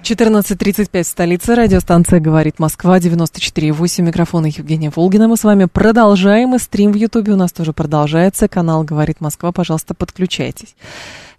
[0.04, 1.56] 14.35 в столице.
[1.56, 4.04] Радиостанция «Говорит Москва», 94.8.
[4.04, 5.28] Микрофон Евгения Волгина.
[5.28, 6.54] Мы с вами продолжаем.
[6.54, 8.48] И стрим в Ютубе у нас тоже продолжается.
[8.48, 9.52] Канал «Говорит Москва».
[9.52, 10.76] Пожалуйста, подключайтесь.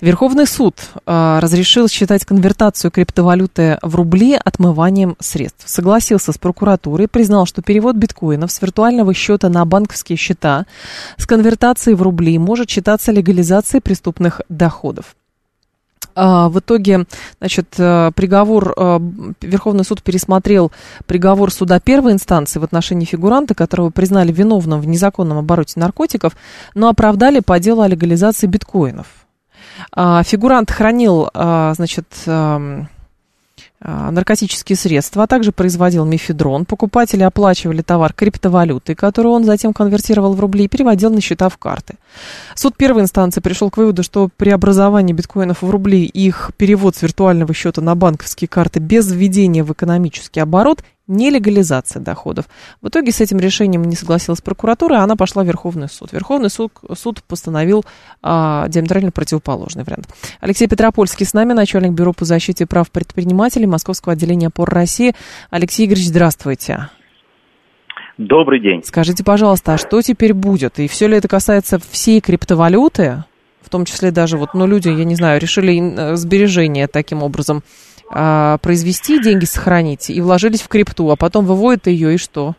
[0.00, 5.68] Верховный суд э, разрешил считать конвертацию криптовалюты в рубли отмыванием средств.
[5.68, 10.66] Согласился с прокуратурой, признал, что перевод биткоинов с виртуального счета на банковские счета
[11.16, 15.16] с конвертацией в рубли может считаться легализацией преступных доходов.
[16.14, 17.06] А, в итоге,
[17.40, 19.00] значит, э, приговор, э,
[19.40, 20.70] Верховный суд пересмотрел
[21.06, 26.36] приговор суда первой инстанции в отношении фигуранта, которого признали виновным в незаконном обороте наркотиков,
[26.76, 29.17] но оправдали по делу о легализации биткоинов.
[29.92, 36.64] А, фигурант хранил, а, значит, а, наркотические средства, а также производил мифедрон.
[36.64, 41.58] Покупатели оплачивали товар криптовалютой, которую он затем конвертировал в рубли и переводил на счета в
[41.58, 41.94] карты.
[42.54, 47.02] Суд первой инстанции пришел к выводу, что при образовании биткоинов в рубли их перевод с
[47.02, 52.44] виртуального счета на банковские карты без введения в экономический оборот нелегализация доходов.
[52.82, 56.12] В итоге с этим решением не согласилась прокуратура, а она пошла в Верховный суд.
[56.12, 57.84] Верховный суд, суд постановил
[58.22, 60.08] а, диаметрально противоположный вариант.
[60.40, 65.14] Алексей Петропольский с нами, начальник бюро по защите прав предпринимателей Московского отделения ПОР России.
[65.50, 66.90] Алексей Игоревич, здравствуйте.
[68.18, 68.82] Добрый день.
[68.82, 70.80] Скажите, пожалуйста, а что теперь будет?
[70.80, 73.24] И все ли это касается всей криптовалюты?
[73.62, 77.62] В том числе даже вот, ну, люди, я не знаю, решили э, сбережения таким образом
[78.10, 82.54] а, произвести, деньги сохранить, и вложились в крипту, а потом выводят ее, и что?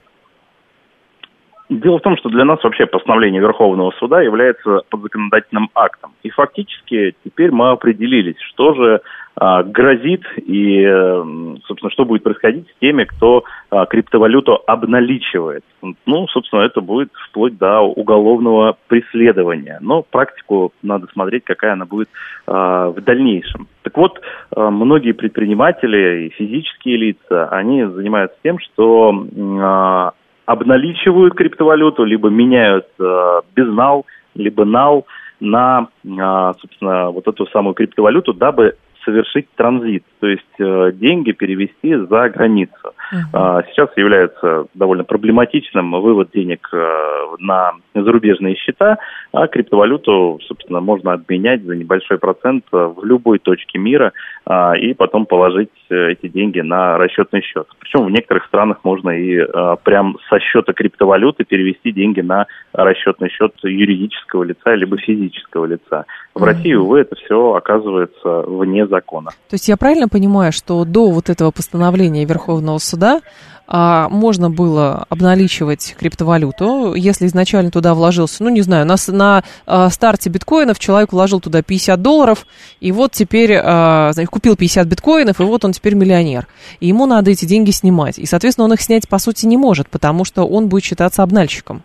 [1.70, 6.14] Дело в том, что для нас вообще постановление Верховного суда является подзаконодательным актом.
[6.24, 9.02] И фактически теперь мы определились, что же
[9.40, 11.24] грозит и, э,
[11.66, 15.64] собственно, что будет происходить с теми, кто а, криптовалюту обналичивает.
[16.06, 19.78] Ну, собственно, это будет вплоть до уголовного преследования.
[19.80, 22.10] Но практику надо смотреть, какая она будет
[22.48, 23.68] а, в дальнейшем.
[23.84, 24.20] Так вот,
[24.56, 30.14] многие предприниматели и физические лица, они занимаются тем, что
[30.46, 32.88] обналичивают криптовалюту, либо меняют
[33.56, 35.08] безнал, либо нал
[35.40, 35.88] на,
[36.60, 42.74] собственно, вот эту самую криптовалюту, дабы совершить транзит, то есть э, деньги перевести за границу.
[43.12, 43.64] Uh-huh.
[43.70, 48.98] Сейчас является довольно проблематичным вывод денег э, на зарубежные счета,
[49.32, 54.12] а криптовалюту, собственно, можно обменять за небольшой процент э, в любой точке мира
[54.46, 57.68] а, и потом положить эти деньги на расчетный счет.
[57.80, 59.40] Причем в некоторых странах можно и
[59.84, 66.06] прям со счета криптовалюты перевести деньги на расчетный счет юридического лица либо физического лица.
[66.36, 69.32] В России, увы, это все оказывается вне закона.
[69.50, 73.22] То есть я правильно понимаю, что до вот этого постановления Верховного суда
[73.72, 79.90] а, можно было обналичивать криптовалюту, если изначально туда вложился, ну, не знаю, на, на а,
[79.92, 82.48] старте биткоинов человек вложил туда 50 долларов,
[82.80, 86.48] и вот теперь, а, купил 50 биткоинов, и вот он теперь миллионер.
[86.80, 88.18] И ему надо эти деньги снимать.
[88.18, 91.84] И, соответственно, он их снять, по сути, не может, потому что он будет считаться обнальщиком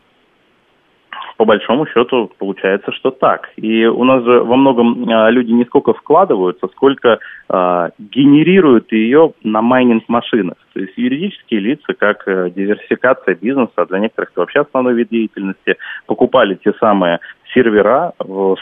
[1.37, 3.51] по большому счету получается, что так.
[3.57, 7.19] И у нас же во многом а, люди не сколько вкладываются, сколько
[7.49, 10.57] а, генерируют ее на майнинг-машинах.
[10.73, 15.09] То есть юридические лица, как а, диверсификация бизнеса, а для некоторых это вообще основной вид
[15.11, 17.19] деятельности, покупали те самые
[17.55, 18.13] сервера,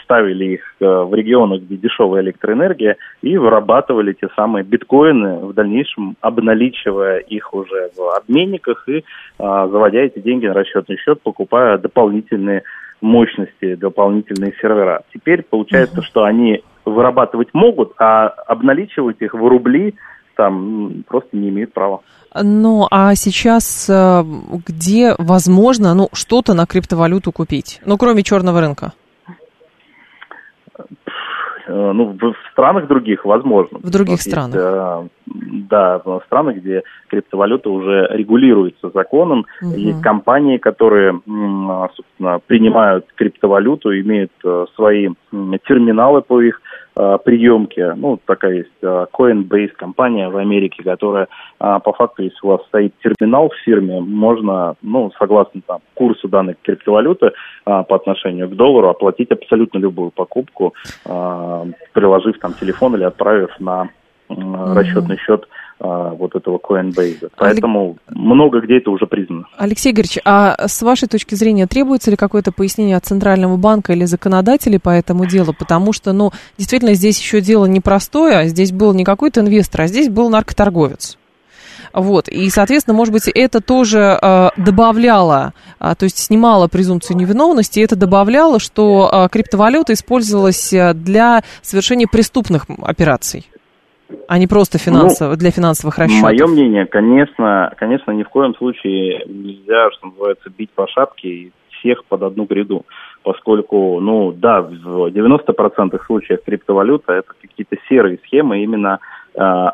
[0.03, 6.15] ставили их э, в регионы, где дешевая электроэнергия, и вырабатывали те самые биткоины, в дальнейшем
[6.21, 9.03] обналичивая их уже в обменниках и
[9.39, 12.63] а, заводя эти деньги на расчетный счет, покупая дополнительные
[13.01, 15.01] мощности, дополнительные сервера.
[15.13, 16.05] Теперь получается, uh-huh.
[16.05, 19.95] что они вырабатывать могут, а обналичивать их в рубли
[20.35, 22.01] там просто не имеют права.
[22.41, 24.23] Ну, а сейчас э,
[24.67, 27.81] где возможно, ну, что-то на криптовалюту купить?
[27.85, 28.93] Ну, кроме черного рынка.
[31.65, 33.79] Э, ну, в странах других возможно.
[33.81, 34.55] В других странах.
[34.55, 39.45] Э, да, в странах, где криптовалюта уже регулируется законом.
[39.61, 39.71] Угу.
[39.71, 41.19] Есть компании, которые,
[41.95, 45.09] собственно, принимают криптовалюту, имеют э, свои
[45.67, 46.61] терминалы по их
[46.95, 47.93] э, приемке.
[47.95, 51.27] Ну, такая есть э, Coinbase компания в Америке, которая
[51.59, 56.27] э, по факту, если у вас стоит терминал в фирме, можно, ну, согласно там, курсу
[56.27, 57.31] данной криптовалюты
[57.63, 63.89] по отношению к доллару, оплатить абсолютно любую покупку, приложив там телефон или отправив на
[64.29, 65.47] расчетный счет
[65.83, 67.29] вот этого Coinbase.
[67.37, 68.17] Поэтому Алек...
[68.17, 69.45] много где это уже признано.
[69.57, 74.05] Алексей Игоревич, а с вашей точки зрения требуется ли какое-то пояснение от Центрального банка или
[74.05, 75.53] законодателей по этому делу?
[75.57, 79.87] Потому что, ну, действительно, здесь еще дело непростое, а здесь был не какой-то инвестор, а
[79.87, 81.17] здесь был наркоторговец.
[81.93, 87.79] Вот, и, соответственно, может быть, это тоже э, добавляло, э, то есть снимало презумпцию невиновности,
[87.79, 93.45] и это добавляло, что э, криптовалюта использовалась для совершения преступных операций
[94.27, 96.23] а не просто финансово, ну, для финансовых расчетов?
[96.23, 101.51] Мое мнение, конечно, конечно, ни в коем случае нельзя, что называется, бить по шапке и
[101.79, 102.85] всех под одну гряду,
[103.23, 108.99] поскольку, ну да, в 90% случаев криптовалюта это какие-то серые схемы, именно
[109.35, 109.65] э,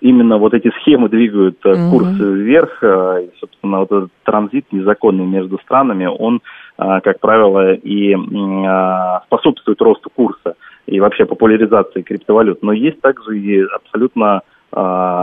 [0.00, 1.90] именно вот эти схемы двигают mm-hmm.
[1.90, 6.42] курс вверх, э, и, собственно, вот этот транзит незаконный между странами, он,
[6.78, 8.14] э, как правило, и
[9.26, 10.54] способствует росту курса
[10.86, 12.62] и вообще популяризации криптовалют.
[12.62, 14.42] Но есть также и абсолютно
[14.72, 14.76] э,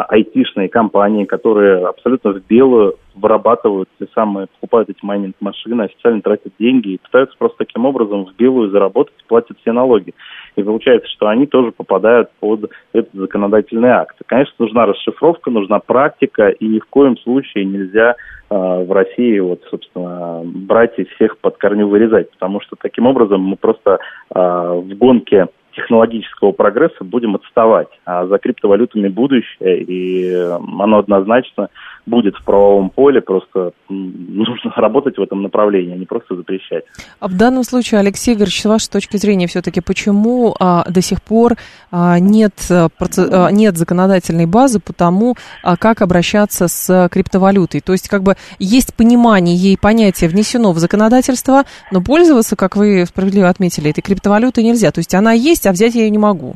[0.09, 6.93] айтишные компании, которые абсолютно в белую вырабатывают те самые, покупают эти майнинг-машины, официально тратят деньги
[6.93, 10.13] и пытаются просто таким образом в белую заработать, платят все налоги.
[10.55, 14.15] И получается, что они тоже попадают под этот законодательный акт.
[14.25, 18.15] Конечно, нужна расшифровка, нужна практика, и ни в коем случае нельзя
[18.49, 23.41] э, в России, вот, собственно, брать и всех под корню вырезать, потому что таким образом
[23.41, 23.99] мы просто
[24.33, 27.87] в гонке технологического прогресса будем отставать.
[28.05, 31.69] А за криптовалютами будущее, и оно однозначно
[32.05, 36.83] будет в правовом поле, просто нужно работать в этом направлении, а не просто запрещать.
[37.19, 41.21] А в данном случае, Алексей Игоревич, с вашей точки зрения, все-таки почему а, до сих
[41.21, 41.53] пор
[41.91, 47.81] а, нет, а, а, нет законодательной базы по тому, а, как обращаться с криптовалютой?
[47.81, 53.05] То есть, как бы есть понимание, ей понятие внесено в законодательство, но пользоваться, как вы
[53.05, 54.91] справедливо отметили, этой криптовалютой нельзя.
[54.91, 56.55] То есть она есть, а взять я ее не могу.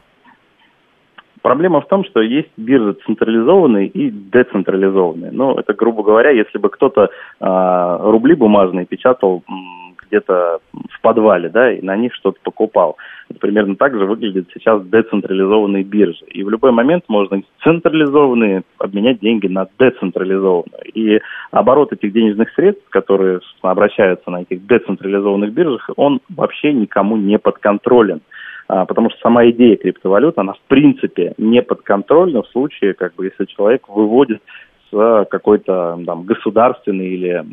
[1.42, 5.32] Проблема в том, что есть биржи централизованные и децентрализованные.
[5.32, 9.44] Ну, это, грубо говоря, если бы кто-то э, рубли бумажные печатал
[10.08, 10.60] где-то
[10.92, 12.98] в подвале, да, и на них что-то покупал.
[13.30, 16.26] Это примерно так же выглядят сейчас децентрализованные биржи.
[16.26, 20.90] И в любой момент можно централизованные обменять деньги на децентрализованные.
[20.94, 27.38] И оборот этих денежных средств, которые обращаются на этих децентрализованных биржах, он вообще никому не
[27.38, 28.22] подконтролен.
[28.68, 33.26] А, потому что сама идея криптовалют, она в принципе не подконтрольна в случае, как бы,
[33.26, 34.42] если человек выводит
[34.92, 37.44] с какой-то там государственной или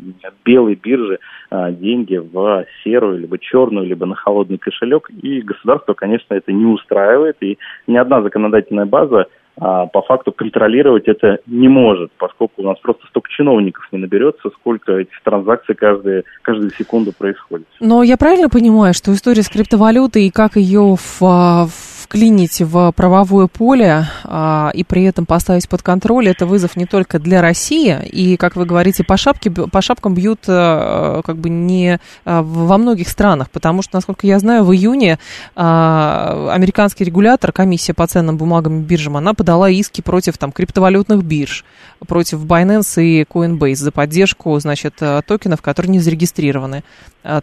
[0.45, 5.09] белой биржи а, деньги в серую, либо черную, либо на холодный кошелек.
[5.21, 7.37] И государство, конечно, это не устраивает.
[7.41, 12.77] И ни одна законодательная база а, по факту контролировать это не может, поскольку у нас
[12.79, 17.67] просто столько чиновников не наберется, сколько этих транзакций каждые, каждую секунду происходит.
[17.79, 21.82] Но я правильно понимаю, что история с криптовалютой и как ее в, в
[22.13, 27.17] вклинить в правовое поле а, и при этом поставить под контроль, это вызов не только
[27.17, 31.99] для России, и, как вы говорите, по, шапке, по шапкам бьют а, как бы не
[32.23, 35.17] а, во многих странах, потому что, насколько я знаю, в июне
[35.55, 41.23] а, американский регулятор, комиссия по ценным бумагам и биржам, она подала иски против там, криптовалютных
[41.23, 41.65] бирж,
[42.07, 46.83] против Binance и Coinbase за поддержку, значит, токенов, которые не зарегистрированы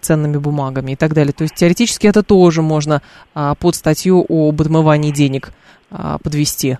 [0.03, 1.33] ценными бумагами и так далее.
[1.33, 3.01] То есть теоретически это тоже можно
[3.35, 5.51] а, под статью об отмывании денег
[5.91, 6.77] а, подвести.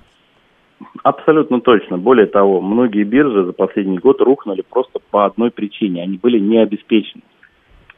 [1.03, 1.99] Абсолютно точно.
[1.99, 6.03] Более того, многие биржи за последний год рухнули просто по одной причине.
[6.03, 7.23] Они были не обеспечены.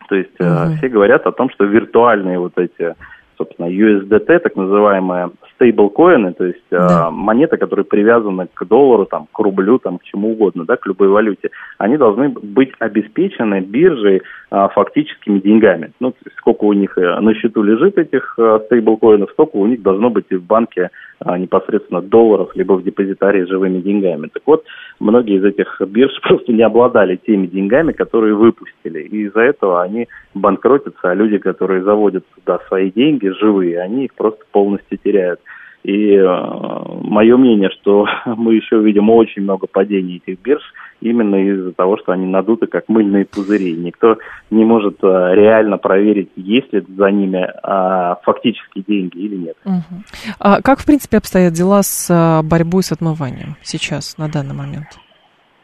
[0.08, 0.76] То есть угу.
[0.76, 2.94] все говорят о том, что виртуальные вот эти,
[3.38, 5.30] собственно, USDT, так называемые
[5.62, 7.08] стейблкоины, то есть да.
[7.08, 10.86] э, монеты, которые привязаны к доллару, там, к рублю, там, к чему угодно, да, к
[10.86, 15.92] любой валюте, они должны быть обеспечены биржей э, фактическими деньгами.
[16.00, 20.10] Ну, сколько у них э, на счету лежит этих э, стейблкоинов, столько у них должно
[20.10, 20.90] быть и в банке
[21.24, 24.28] э, непосредственно долларов, либо в депозитарии живыми деньгами.
[24.32, 24.64] Так вот,
[24.98, 29.02] многие из этих бирж просто не обладали теми деньгами, которые выпустили.
[29.02, 34.14] И из-за этого они банкротятся, а люди, которые заводят туда свои деньги живые, они их
[34.14, 35.40] просто полностью теряют.
[35.82, 36.24] И э,
[37.02, 40.62] мое мнение, что мы еще увидим очень много падений этих бирж
[41.00, 43.72] именно из-за того, что они надуты как мыльные пузыри.
[43.72, 44.18] Никто
[44.50, 49.56] не может э, реально проверить, есть ли за ними э, фактически деньги или нет.
[49.64, 50.02] Угу.
[50.38, 54.86] А как, в принципе, обстоят дела с э, борьбой с отмыванием сейчас, на данный момент?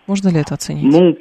[0.08, 0.92] Можно ли это оценить?
[0.92, 1.16] Ну,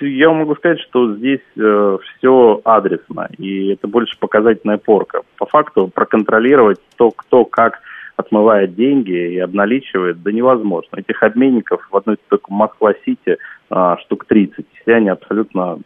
[0.00, 5.20] я могу сказать, что здесь э, все адресно, и это больше показательная порка.
[5.38, 7.80] По факту проконтролировать то, кто как
[8.22, 10.96] отмывает деньги и обналичивает, да невозможно.
[10.96, 13.38] Этих обменников в одной только Москва-Сити
[13.70, 14.66] а, штук 30.
[14.80, 15.78] Все они абсолютно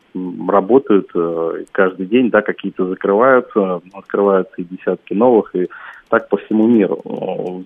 [0.49, 5.68] работают э, каждый день, да, какие-то закрываются, открываются и десятки новых, и
[6.09, 7.03] так по всему миру.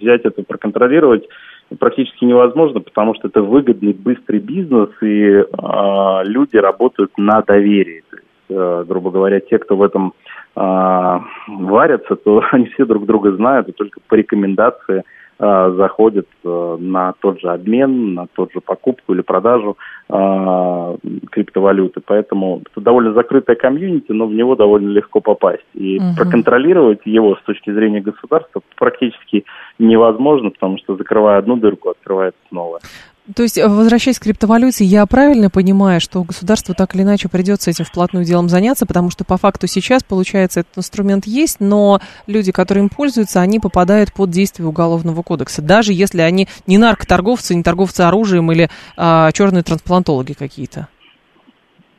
[0.00, 1.28] Взять это, проконтролировать
[1.78, 5.44] практически невозможно, потому что это выгодный, быстрый бизнес, и э,
[6.24, 8.02] люди работают на доверии.
[8.50, 10.12] Грубо говоря, те, кто в этом
[10.56, 15.04] э, варятся, то они все друг друга знают, и только по рекомендации
[15.38, 19.76] э, заходят э, на тот же обмен, на тот же покупку или продажу
[20.08, 20.96] э,
[21.30, 22.00] криптовалюты.
[22.04, 25.66] Поэтому это довольно закрытое комьюнити, но в него довольно легко попасть.
[25.74, 26.16] И угу.
[26.16, 29.44] проконтролировать его с точки зрения государства практически
[29.78, 32.80] невозможно, потому что закрывая одну дырку, открывается новая.
[33.34, 37.84] То есть, возвращаясь к криптовалюте, я правильно понимаю, что государству так или иначе придется этим
[37.84, 42.84] вплотную делом заняться, потому что по факту сейчас, получается, этот инструмент есть, но люди, которые
[42.84, 48.02] им пользуются, они попадают под действие Уголовного кодекса, даже если они не наркоторговцы, не торговцы
[48.02, 50.88] оружием или а, черные трансплантологи какие-то.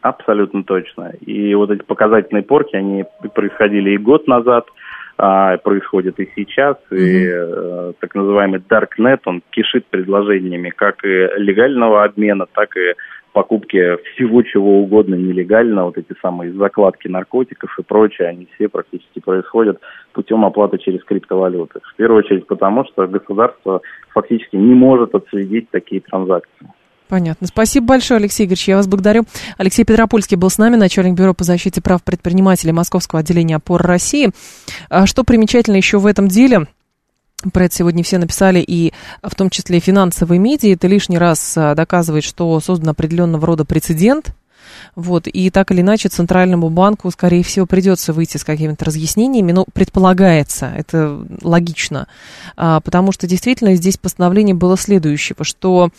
[0.01, 1.11] Абсолютно точно.
[1.21, 4.65] И вот эти показательные порки, они происходили и год назад–
[5.23, 6.97] а, происходит и сейчас, mm-hmm.
[6.97, 12.95] и э, так называемый Darknet, он кишит предложениями как и легального обмена, так и
[13.31, 19.19] покупки всего чего угодно нелегально, вот эти самые закладки наркотиков и прочее, они все практически
[19.19, 19.79] происходят
[20.13, 21.81] путем оплаты через криптовалюты.
[21.83, 23.81] В первую очередь потому, что государство
[24.15, 26.67] фактически не может отследить такие транзакции.
[27.11, 27.45] Понятно.
[27.45, 28.69] Спасибо большое, Алексей Игоревич.
[28.69, 29.25] Я вас благодарю.
[29.57, 34.31] Алексей Петропольский был с нами, начальник бюро по защите прав предпринимателей Московского отделения опор России.
[34.89, 36.67] А что примечательно еще в этом деле?
[37.51, 40.71] Про это сегодня все написали, и в том числе финансовые медиа.
[40.71, 44.33] Это лишний раз а, доказывает, что создан определенного рода прецедент.
[44.95, 49.65] Вот, и так или иначе Центральному банку, скорее всего, придется выйти с какими-то разъяснениями, ну,
[49.73, 52.07] предполагается, это логично,
[52.55, 55.91] а, потому что действительно здесь постановление было следующего, что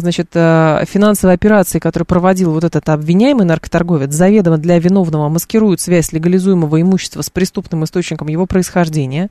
[0.00, 6.12] значит, э, финансовые операции, которые проводил вот этот обвиняемый наркоторговец, заведомо для виновного маскируют связь
[6.12, 9.30] легализуемого имущества с преступным источником его происхождения.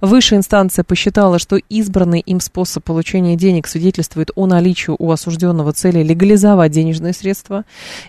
[0.00, 6.02] Высшая инстанция посчитала, что избранный им способ получения денег свидетельствует о наличии у осужденного цели
[6.02, 7.64] легализовать денежные средства,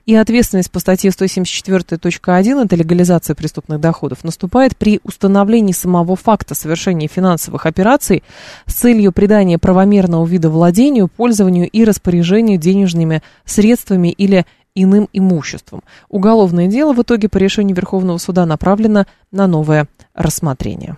[0.06, 7.08] и ответственность по статье 174.1, это легализация преступных доходов, наступает при установлении самого факта совершения
[7.08, 8.24] финансовых операций
[8.66, 15.84] с целью придания правомерного вида владению, пользованию и распоряжению денежными средствами или иным имуществом.
[16.10, 20.98] Уголовное дело в итоге по решению Верховного суда направлено на новое рассмотрение.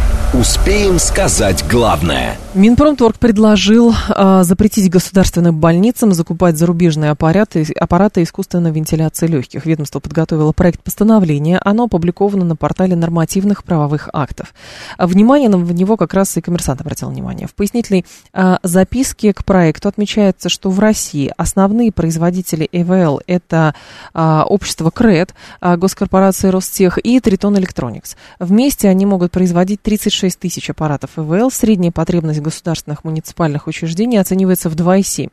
[0.33, 9.25] Успеем сказать главное– Минпромторг предложил э, запретить государственным больницам закупать зарубежные аппараты, аппараты искусственной вентиляции
[9.25, 9.65] легких.
[9.65, 11.61] Ведомство подготовило проект постановления.
[11.63, 14.53] Оно опубликовано на портале нормативных правовых актов.
[14.97, 17.47] Внимание на него как раз и коммерсант обратил внимание.
[17.47, 23.75] В пояснительной э, записке к проекту отмечается, что в России основные производители ЭВЛ это
[24.13, 28.17] э, общество КРЭД, э, госкорпорация Ростех и Тритон Электроникс.
[28.39, 31.51] Вместе они могут производить 36 тысяч аппаратов ЭВЛ.
[31.51, 35.29] Средняя потребность государственных муниципальных учреждений оценивается в 2,7,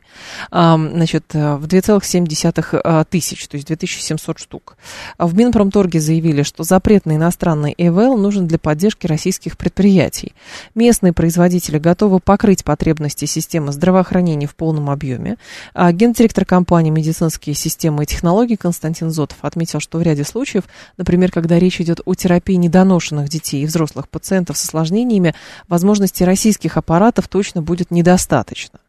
[0.51, 4.77] значит, э, в 2,7 э, тысяч, то есть 2700 штук.
[5.17, 10.33] А в Минпромторге заявили, что запрет на иностранный ЭВЛ нужен для поддержки российских предприятий.
[10.75, 15.37] Местные производители готовы покрыть потребности системы здравоохранения в полном объеме.
[15.75, 20.65] А гендиректор компании «Медицинские системы и технологии» Константин Зотов отметил, что в ряде случаев,
[20.97, 25.35] например, когда речь идет о терапии недоношенных детей и взрослых пациентов с осложнениями,
[25.69, 28.81] возможности российских аппаратов точно будет недостаточно.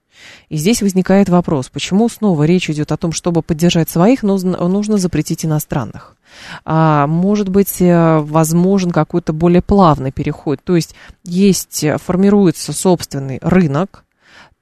[0.50, 4.98] И здесь возникает вопрос, почему снова речь идет о том, чтобы поддержать своих, нужно, нужно
[4.98, 6.16] запретить иностранных.
[6.66, 10.60] А, может быть, э, возможен какой-то более плавный переход.
[10.64, 14.04] То есть есть, э, формируется собственный рынок,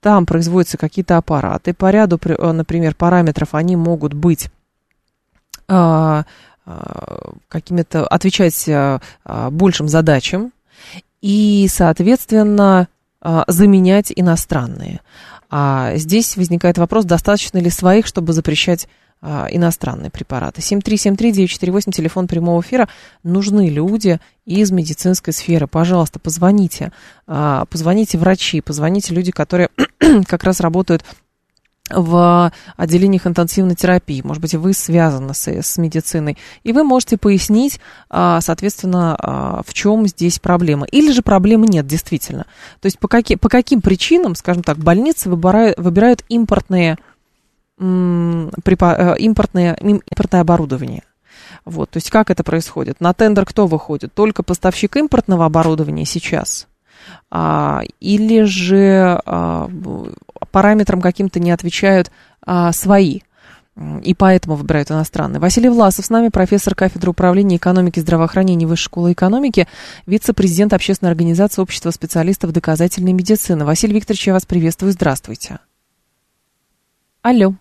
[0.00, 4.48] там производятся какие-то аппараты, по ряду, э, например, параметров они могут быть
[5.66, 6.24] а,
[6.64, 9.00] а, какими-то, отвечать а,
[9.50, 10.52] большим задачам,
[11.20, 12.88] и, соответственно,
[13.20, 15.00] а, заменять иностранные.
[15.50, 18.88] А здесь возникает вопрос, достаточно ли своих, чтобы запрещать
[19.20, 20.60] а, иностранные препараты.
[20.60, 22.88] 7373948, телефон прямого эфира.
[23.24, 25.66] Нужны люди из медицинской сферы.
[25.66, 26.92] Пожалуйста, позвоните.
[27.26, 29.70] А, позвоните врачи, позвоните люди, которые
[30.26, 31.04] как раз работают
[31.90, 34.22] в отделениях интенсивной терапии.
[34.22, 36.36] Может быть, вы связаны с, с медициной.
[36.62, 37.80] И вы можете пояснить,
[38.10, 40.86] а, соответственно, а, в чем здесь проблема.
[40.86, 42.46] Или же проблемы нет, действительно.
[42.80, 46.98] То есть по, каки, по каким причинам, скажем так, больницы выбирают, выбирают импортные,
[47.78, 48.50] э,
[49.18, 51.02] импортные, импортное оборудование.
[51.64, 53.00] Вот, то есть как это происходит?
[53.00, 54.12] На тендер кто выходит?
[54.14, 56.66] Только поставщик импортного оборудования сейчас–
[57.30, 59.20] а, или же
[60.50, 62.10] параметрам каким-то не отвечают
[62.42, 63.20] а, свои
[64.02, 65.38] и поэтому выбирают иностранные.
[65.38, 69.68] Василий Власов с нами, профессор кафедры управления экономики и здравоохранения Высшей школы экономики,
[70.06, 73.64] вице-президент общественной организации Общества специалистов доказательной медицины.
[73.64, 74.92] Василий Викторович, я вас приветствую.
[74.92, 75.60] Здравствуйте.
[77.22, 77.54] Алло.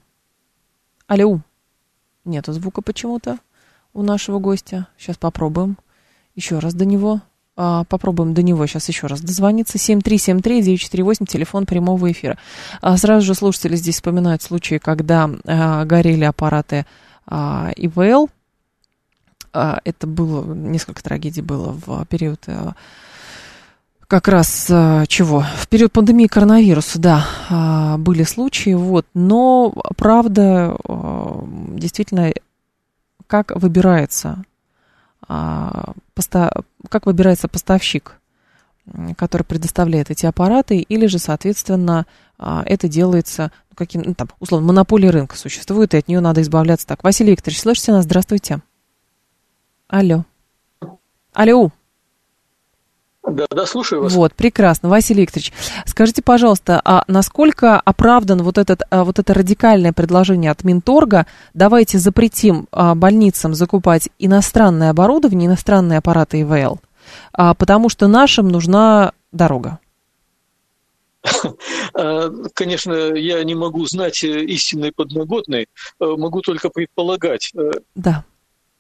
[1.06, 1.40] Алло.
[2.26, 3.38] Нету звука почему-то
[3.94, 4.88] у нашего гостя.
[4.98, 5.78] Сейчас попробуем
[6.36, 7.22] еще раз до него.
[7.60, 9.78] А, попробуем до него сейчас еще раз дозвониться.
[9.80, 12.38] 7373948, телефон прямого эфира.
[12.82, 16.86] А, сразу же слушатели здесь вспоминают случаи, когда а, горели аппараты
[17.30, 18.30] ИВЛ.
[19.52, 22.46] Это было, несколько трагедий было в период
[24.08, 24.68] как раз
[25.10, 25.44] чего?
[25.58, 29.06] В период пандемии коронавируса, да, были случаи, вот.
[29.14, 30.78] Но, правда,
[31.76, 32.32] действительно,
[33.26, 34.44] как выбирается
[35.28, 38.20] как выбирается поставщик,
[39.18, 42.06] который предоставляет эти аппараты, или же, соответственно,
[42.40, 46.42] а, это делается, ну, каким, ну, там, условно, монополия рынка существует, и от нее надо
[46.42, 47.04] избавляться так.
[47.04, 48.06] Василий Викторович, слышите нас?
[48.06, 48.62] Здравствуйте.
[49.88, 50.26] Алло.
[51.34, 51.72] Алло.
[53.26, 54.14] Да, да, слушаю вас.
[54.14, 54.90] Вот, прекрасно.
[54.90, 55.52] Василий Викторович,
[55.86, 61.98] скажите, пожалуйста, а насколько оправдан вот, этот, а, вот это радикальное предложение от Минторга, давайте
[62.00, 66.80] запретим а, больницам закупать иностранное оборудование, иностранные аппараты ИВЛ,
[67.34, 69.80] а, потому что нашим нужна дорога?
[72.54, 77.52] Конечно, я не могу знать э, истинной подноготной, э, могу только предполагать.
[77.56, 78.24] Э, да.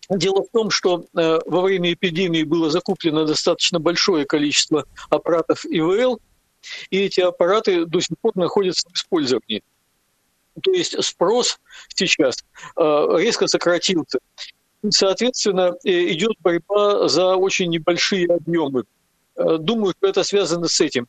[0.09, 6.21] Дело в том, что э, во время эпидемии было закуплено достаточно большое количество аппаратов ИВЛ,
[6.89, 9.63] и эти аппараты до сих пор находятся в использовании.
[10.63, 11.59] То есть спрос
[11.93, 12.37] сейчас
[12.77, 14.19] э, резко сократился.
[14.89, 18.85] Соответственно, э, идет борьба за очень небольшие объемы.
[19.35, 21.07] Думаю, что это связано с этим.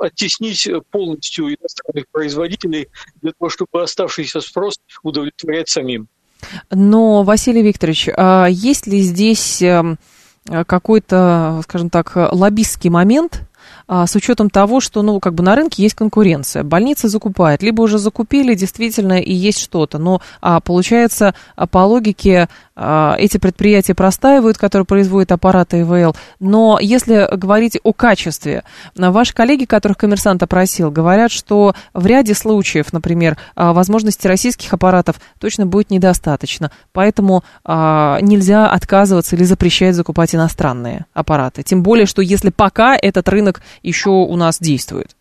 [0.00, 2.88] Оттеснить полностью иностранных производителей
[3.22, 6.08] для того, чтобы оставшийся спрос удовлетворять самим.
[6.70, 9.98] Но, Василий Викторович, а есть ли здесь эм,
[10.66, 13.42] какой-то, скажем так, лоббистский момент–
[13.86, 16.62] а, с учетом того, что, ну, как бы на рынке есть конкуренция.
[16.62, 22.48] Больницы закупают, либо уже закупили действительно и есть что-то, но а, получается, а, по логике,
[22.76, 28.64] эти предприятия простаивают, которые производят аппараты ИВЛ, но если говорить о качестве,
[28.96, 35.20] ваши коллеги, которых коммерсант опросил, говорят, что в ряде случаев, например, а, возможности российских аппаратов
[35.38, 41.62] точно будет недостаточно, поэтому а, нельзя отказываться или запрещать закупать иностранные аппараты.
[41.62, 45.16] Тем более, что если пока этот рынок еще у нас действует?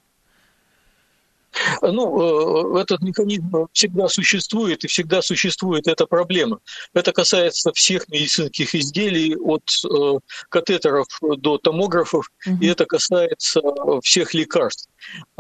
[1.81, 6.59] Ну, э, этот механизм всегда существует, и всегда существует эта проблема.
[6.93, 12.57] Это касается всех медицинских изделий, от э, катетеров до томографов, угу.
[12.61, 13.61] и это касается
[14.01, 14.89] всех лекарств.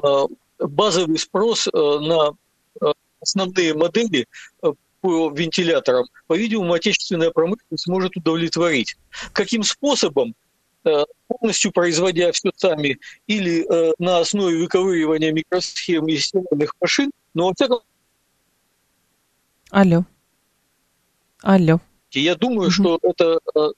[0.03, 0.25] Э,
[0.59, 2.33] базовый спрос на
[3.19, 4.27] основные модели
[5.01, 8.95] по вентиляторам, по-видимому, отечественная промышленность может удовлетворить.
[9.33, 10.42] Каким способом Э,
[11.27, 17.53] полностью производя все сами или э, на основе выковыривания микросхем из стиральных машин, но во
[17.53, 17.79] всяком
[19.69, 20.05] Алло.
[21.41, 21.79] Алло.
[22.11, 22.71] Я думаю, угу.
[22.71, 23.71] что это э,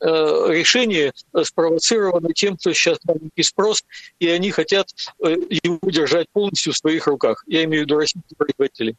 [0.00, 3.84] решение спровоцировано тем, что сейчас маленький спрос,
[4.18, 4.88] и они хотят
[5.20, 7.44] его держать полностью в своих руках.
[7.46, 8.96] Я имею в виду российских производителей.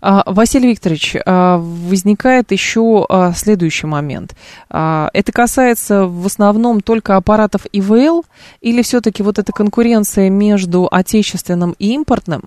[0.00, 4.34] А, Василий Викторович, а, возникает еще а, следующий момент.
[4.68, 8.24] Это касается в основном только аппаратов ИВЛ
[8.60, 12.42] или все-таки вот эта конкуренция между отечественным и импортным,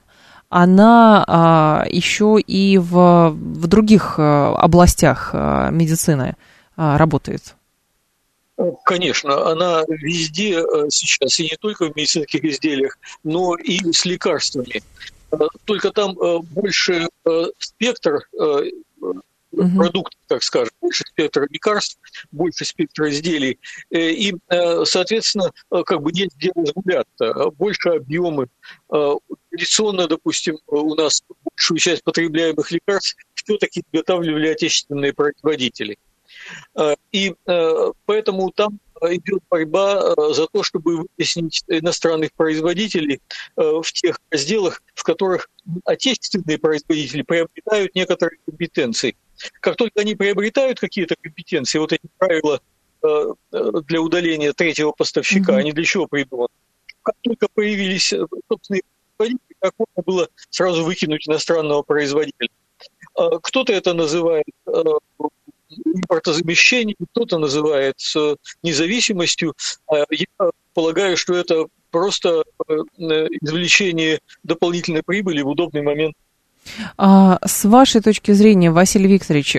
[0.50, 6.36] она еще и в, в других областях медицины
[6.76, 7.56] работает?
[8.86, 14.84] Конечно, она везде сейчас, и не только в медицинских изделиях, но и с лекарствами.
[15.66, 18.62] Только там э, больше э, спектр э,
[19.52, 22.00] продуктов, так скажем, больше спектра лекарств,
[22.32, 23.60] больше спектра изделий.
[23.90, 24.34] И,
[24.86, 28.48] соответственно, как бы есть где разгуляться, больше объемы.
[28.88, 35.98] Традиционно, допустим, у нас большую часть потребляемых лекарств все-таки изготавливали отечественные производители.
[37.12, 37.36] И
[38.06, 38.80] поэтому там
[39.10, 43.22] идет борьба э, за то, чтобы вытеснить иностранных производителей
[43.58, 45.50] э, в тех разделах, в которых
[45.86, 49.16] отечественные производители приобретают некоторые компетенции.
[49.60, 52.62] Как только они приобретают какие-то компетенции, вот эти правила
[53.04, 55.60] э, для удаления третьего поставщика, mm-hmm.
[55.60, 56.50] они для чего придуманы?
[57.04, 58.14] Как только появились
[58.48, 58.84] собственные
[59.18, 62.50] производители, как можно было сразу выкинуть иностранного производителя.
[63.16, 64.46] Кто-то это называет
[65.86, 67.96] импортозамещение, кто-то называет
[68.64, 69.54] независимостью.
[69.88, 70.26] А я
[70.74, 72.74] полагаю, что это просто э,
[73.42, 76.16] извлечение дополнительной прибыли в удобный момент
[76.98, 79.58] с вашей точки зрения, Василий Викторович,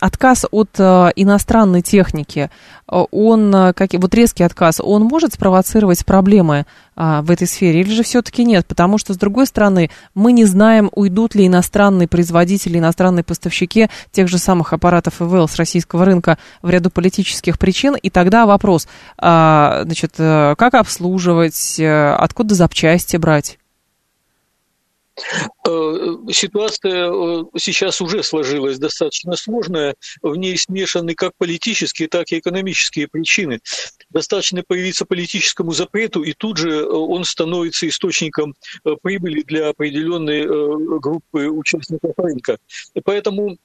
[0.00, 2.50] отказ от э, иностранной техники,
[2.90, 6.66] э, он, э, как, вот резкий отказ, он может спровоцировать проблемы
[6.98, 8.66] а, в этой сфере или же все-таки нет?
[8.66, 14.28] Потому что, с другой стороны, мы не знаем, уйдут ли иностранные производители, иностранные поставщики тех
[14.28, 18.88] же самых аппаратов ИВЛ с российского рынка в ряду политических причин, и тогда вопрос,
[19.18, 23.58] а, значит, как обслуживать, откуда запчасти брать?
[25.66, 32.38] Э, ситуация э, сейчас уже сложилась достаточно сложная, в ней смешаны как политические, так и
[32.38, 33.60] экономические причины.
[34.10, 38.54] Достаточно появиться политическому запрету, и тут же э, он становится источником
[39.02, 42.58] прибыли для определенной группы участников рынка.
[43.04, 43.56] Поэтому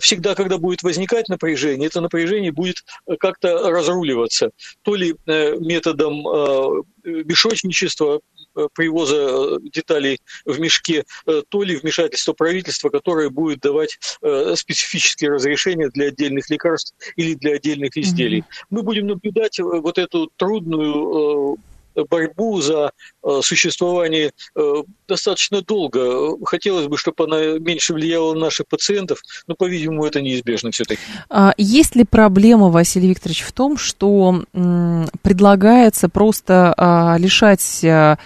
[0.00, 2.84] всегда, когда будет возникать напряжение, это напряжение будет
[3.18, 4.50] как-то разруливаться.
[4.82, 6.22] То ли методом
[7.04, 8.20] мешочничества,
[8.74, 13.98] привоза э, деталей в мешке, э, то ли вмешательство правительства, которое будет давать
[14.54, 18.40] специфические разрешения для отдельных лекарств или для отдельных изделий.
[18.40, 18.66] Mm-hmm.
[18.70, 21.58] Мы будем наблюдать вот эту трудную
[22.04, 22.92] борьбу за
[23.42, 24.32] существование
[25.08, 26.36] достаточно долго.
[26.44, 31.00] Хотелось бы, чтобы она меньше влияла на наших пациентов, но, по-видимому, это неизбежно все-таки.
[31.30, 34.44] А есть ли проблема, Василий Викторович, в том, что
[35.22, 38.18] предлагается просто а, лишать а,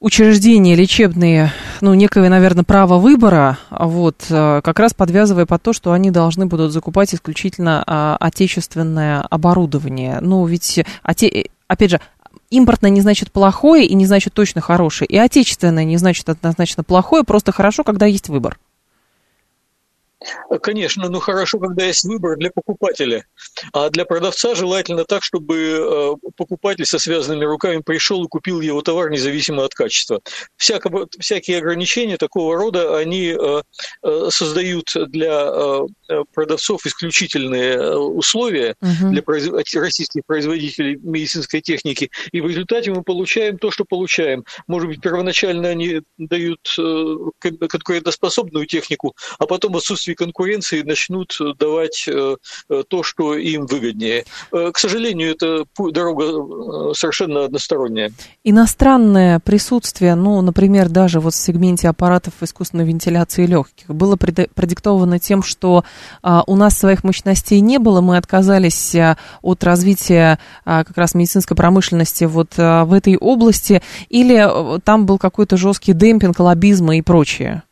[0.00, 6.10] учреждения лечебные, ну, некое, наверное, право выбора, вот, как раз подвязывая под то, что они
[6.10, 10.18] должны будут закупать исключительно отечественное оборудование.
[10.20, 12.00] Ну, ведь, опять же,
[12.50, 17.24] импортное не значит плохое и не значит точно хорошее, и отечественное не значит однозначно плохое,
[17.24, 18.58] просто хорошо, когда есть выбор.
[20.62, 23.24] Конечно, ну хорошо, когда есть выбор для покупателя.
[23.72, 28.82] А для продавца желательно так, чтобы э, покупатель со связанными руками пришел и купил его
[28.82, 30.20] товар независимо от качества.
[30.56, 30.90] Всяко,
[31.20, 33.62] всякие ограничения такого рода, они э,
[34.02, 35.82] э, создают для
[36.32, 39.10] продавцов исключительные условия угу.
[39.10, 39.22] для
[39.80, 42.10] российских производителей медицинской техники.
[42.32, 44.44] И в результате мы получаем то, что получаем.
[44.66, 46.60] Может быть, первоначально они дают
[47.38, 52.36] конкурентоспособную технику, а потом отсутствие отсутствии конкуренции начнут э, давать э,
[52.68, 54.24] э, то, что им выгоднее.
[54.50, 58.12] К сожалению, это дорога совершенно односторонняя.
[58.44, 65.42] Иностранное присутствие, ну, например, даже вот в сегменте аппаратов искусственной вентиляции легких, было продиктовано тем,
[65.42, 65.84] что
[66.22, 68.96] а, у нас своих мощностей не было, мы отказались
[69.42, 75.56] от развития а, как раз медицинской промышленности вот в этой области, или там был какой-то
[75.56, 77.62] жесткий демпинг, лоббизм и прочее?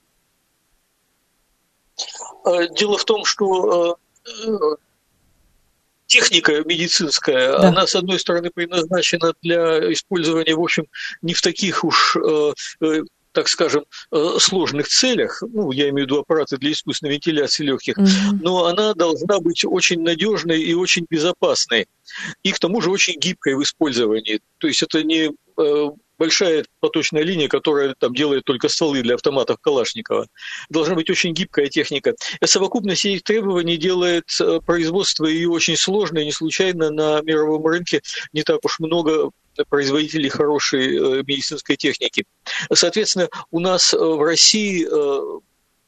[2.46, 4.76] Э, дело в том, что э,
[6.06, 7.68] техника медицинская, да.
[7.68, 10.86] она, с одной стороны, предназначена для использования, в общем,
[11.22, 12.52] не в таких уж э,
[13.32, 13.84] так скажем,
[14.38, 18.38] сложных целях, ну, я имею в виду аппараты для искусственной вентиляции легких, mm-hmm.
[18.40, 21.86] но она должна быть очень надежной и очень безопасной,
[22.42, 24.40] и к тому же очень гибкой в использовании.
[24.56, 25.32] То есть это не
[26.18, 30.26] большая поточная линия, которая там делает только стволы для автоматов Калашникова.
[30.68, 32.14] Должна быть очень гибкая техника.
[32.40, 36.24] И совокупность этих требований делает э, производство ее очень сложное.
[36.24, 38.02] Не случайно на мировом рынке
[38.32, 39.30] не так уж много
[39.68, 42.24] производителей хорошей э, медицинской техники.
[42.72, 44.86] Соответственно, у нас э, в России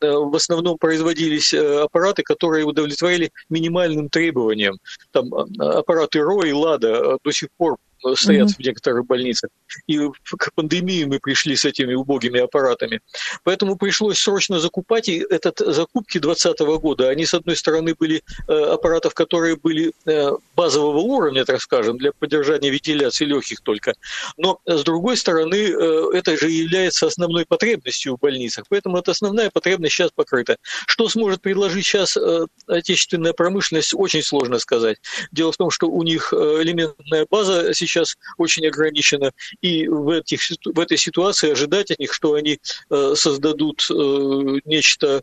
[0.00, 4.78] в основном производились аппараты, которые удовлетворяли минимальным требованиям.
[5.10, 7.78] Там аппараты РО и ЛАДА до сих пор
[8.14, 8.54] стоят mm-hmm.
[8.54, 9.50] в некоторых больницах.
[9.86, 13.00] И к пандемии мы пришли с этими убогими аппаратами.
[13.44, 15.08] Поэтому пришлось срочно закупать.
[15.08, 20.30] И этот закупки 2020 года, они, с одной стороны, были э, аппаратов, которые были э,
[20.56, 23.94] базового уровня, так скажем, для поддержания вентиляции легких только.
[24.36, 28.64] Но, с другой стороны, э, это же является основной потребностью в больницах.
[28.68, 30.56] Поэтому эта основная потребность сейчас покрыта.
[30.86, 34.98] Что сможет предложить сейчас э, отечественная промышленность, очень сложно сказать.
[35.32, 37.87] Дело в том, что у них э, элементная база сейчас
[38.36, 42.58] очень ограничена, и в, этих, в этой ситуации ожидать от них, что они
[42.90, 43.88] э, создадут
[44.64, 45.22] нечто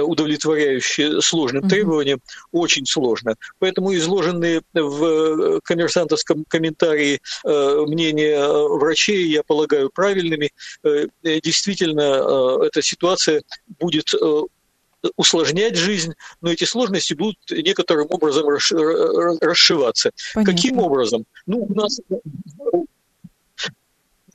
[0.00, 1.68] удовлетворяющие сложным mm-hmm.
[1.68, 3.36] требованиям, очень сложно.
[3.58, 10.50] Поэтому изложенные в коммерсантовском комментарии э, мнения врачей, я полагаю, правильными.
[10.82, 13.42] Э, действительно, э, эта ситуация
[13.78, 14.14] будет
[15.16, 20.10] усложнять жизнь, но эти сложности будут некоторым образом расшиваться.
[20.34, 20.54] Понятно.
[20.54, 21.24] Каким образом?
[21.46, 21.98] Ну, у нас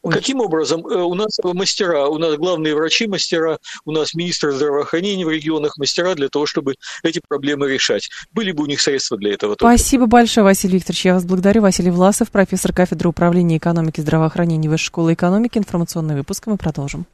[0.04, 0.14] Ой.
[0.14, 0.86] Каким образом?
[0.86, 5.78] Э, у нас мастера, у нас главные врачи мастера, у нас министр здравоохранения в регионах
[5.78, 8.10] мастера для того, чтобы эти проблемы решать.
[8.32, 9.56] Были бы у них средства для этого.
[9.56, 10.12] Спасибо только.
[10.12, 11.06] большое, Василий Викторович.
[11.06, 11.62] Я вас благодарю.
[11.62, 15.58] Василий Власов, профессор кафедры управления экономики и здравоохранения Высшей школы экономики.
[15.58, 17.08] Информационный выпуск мы продолжим.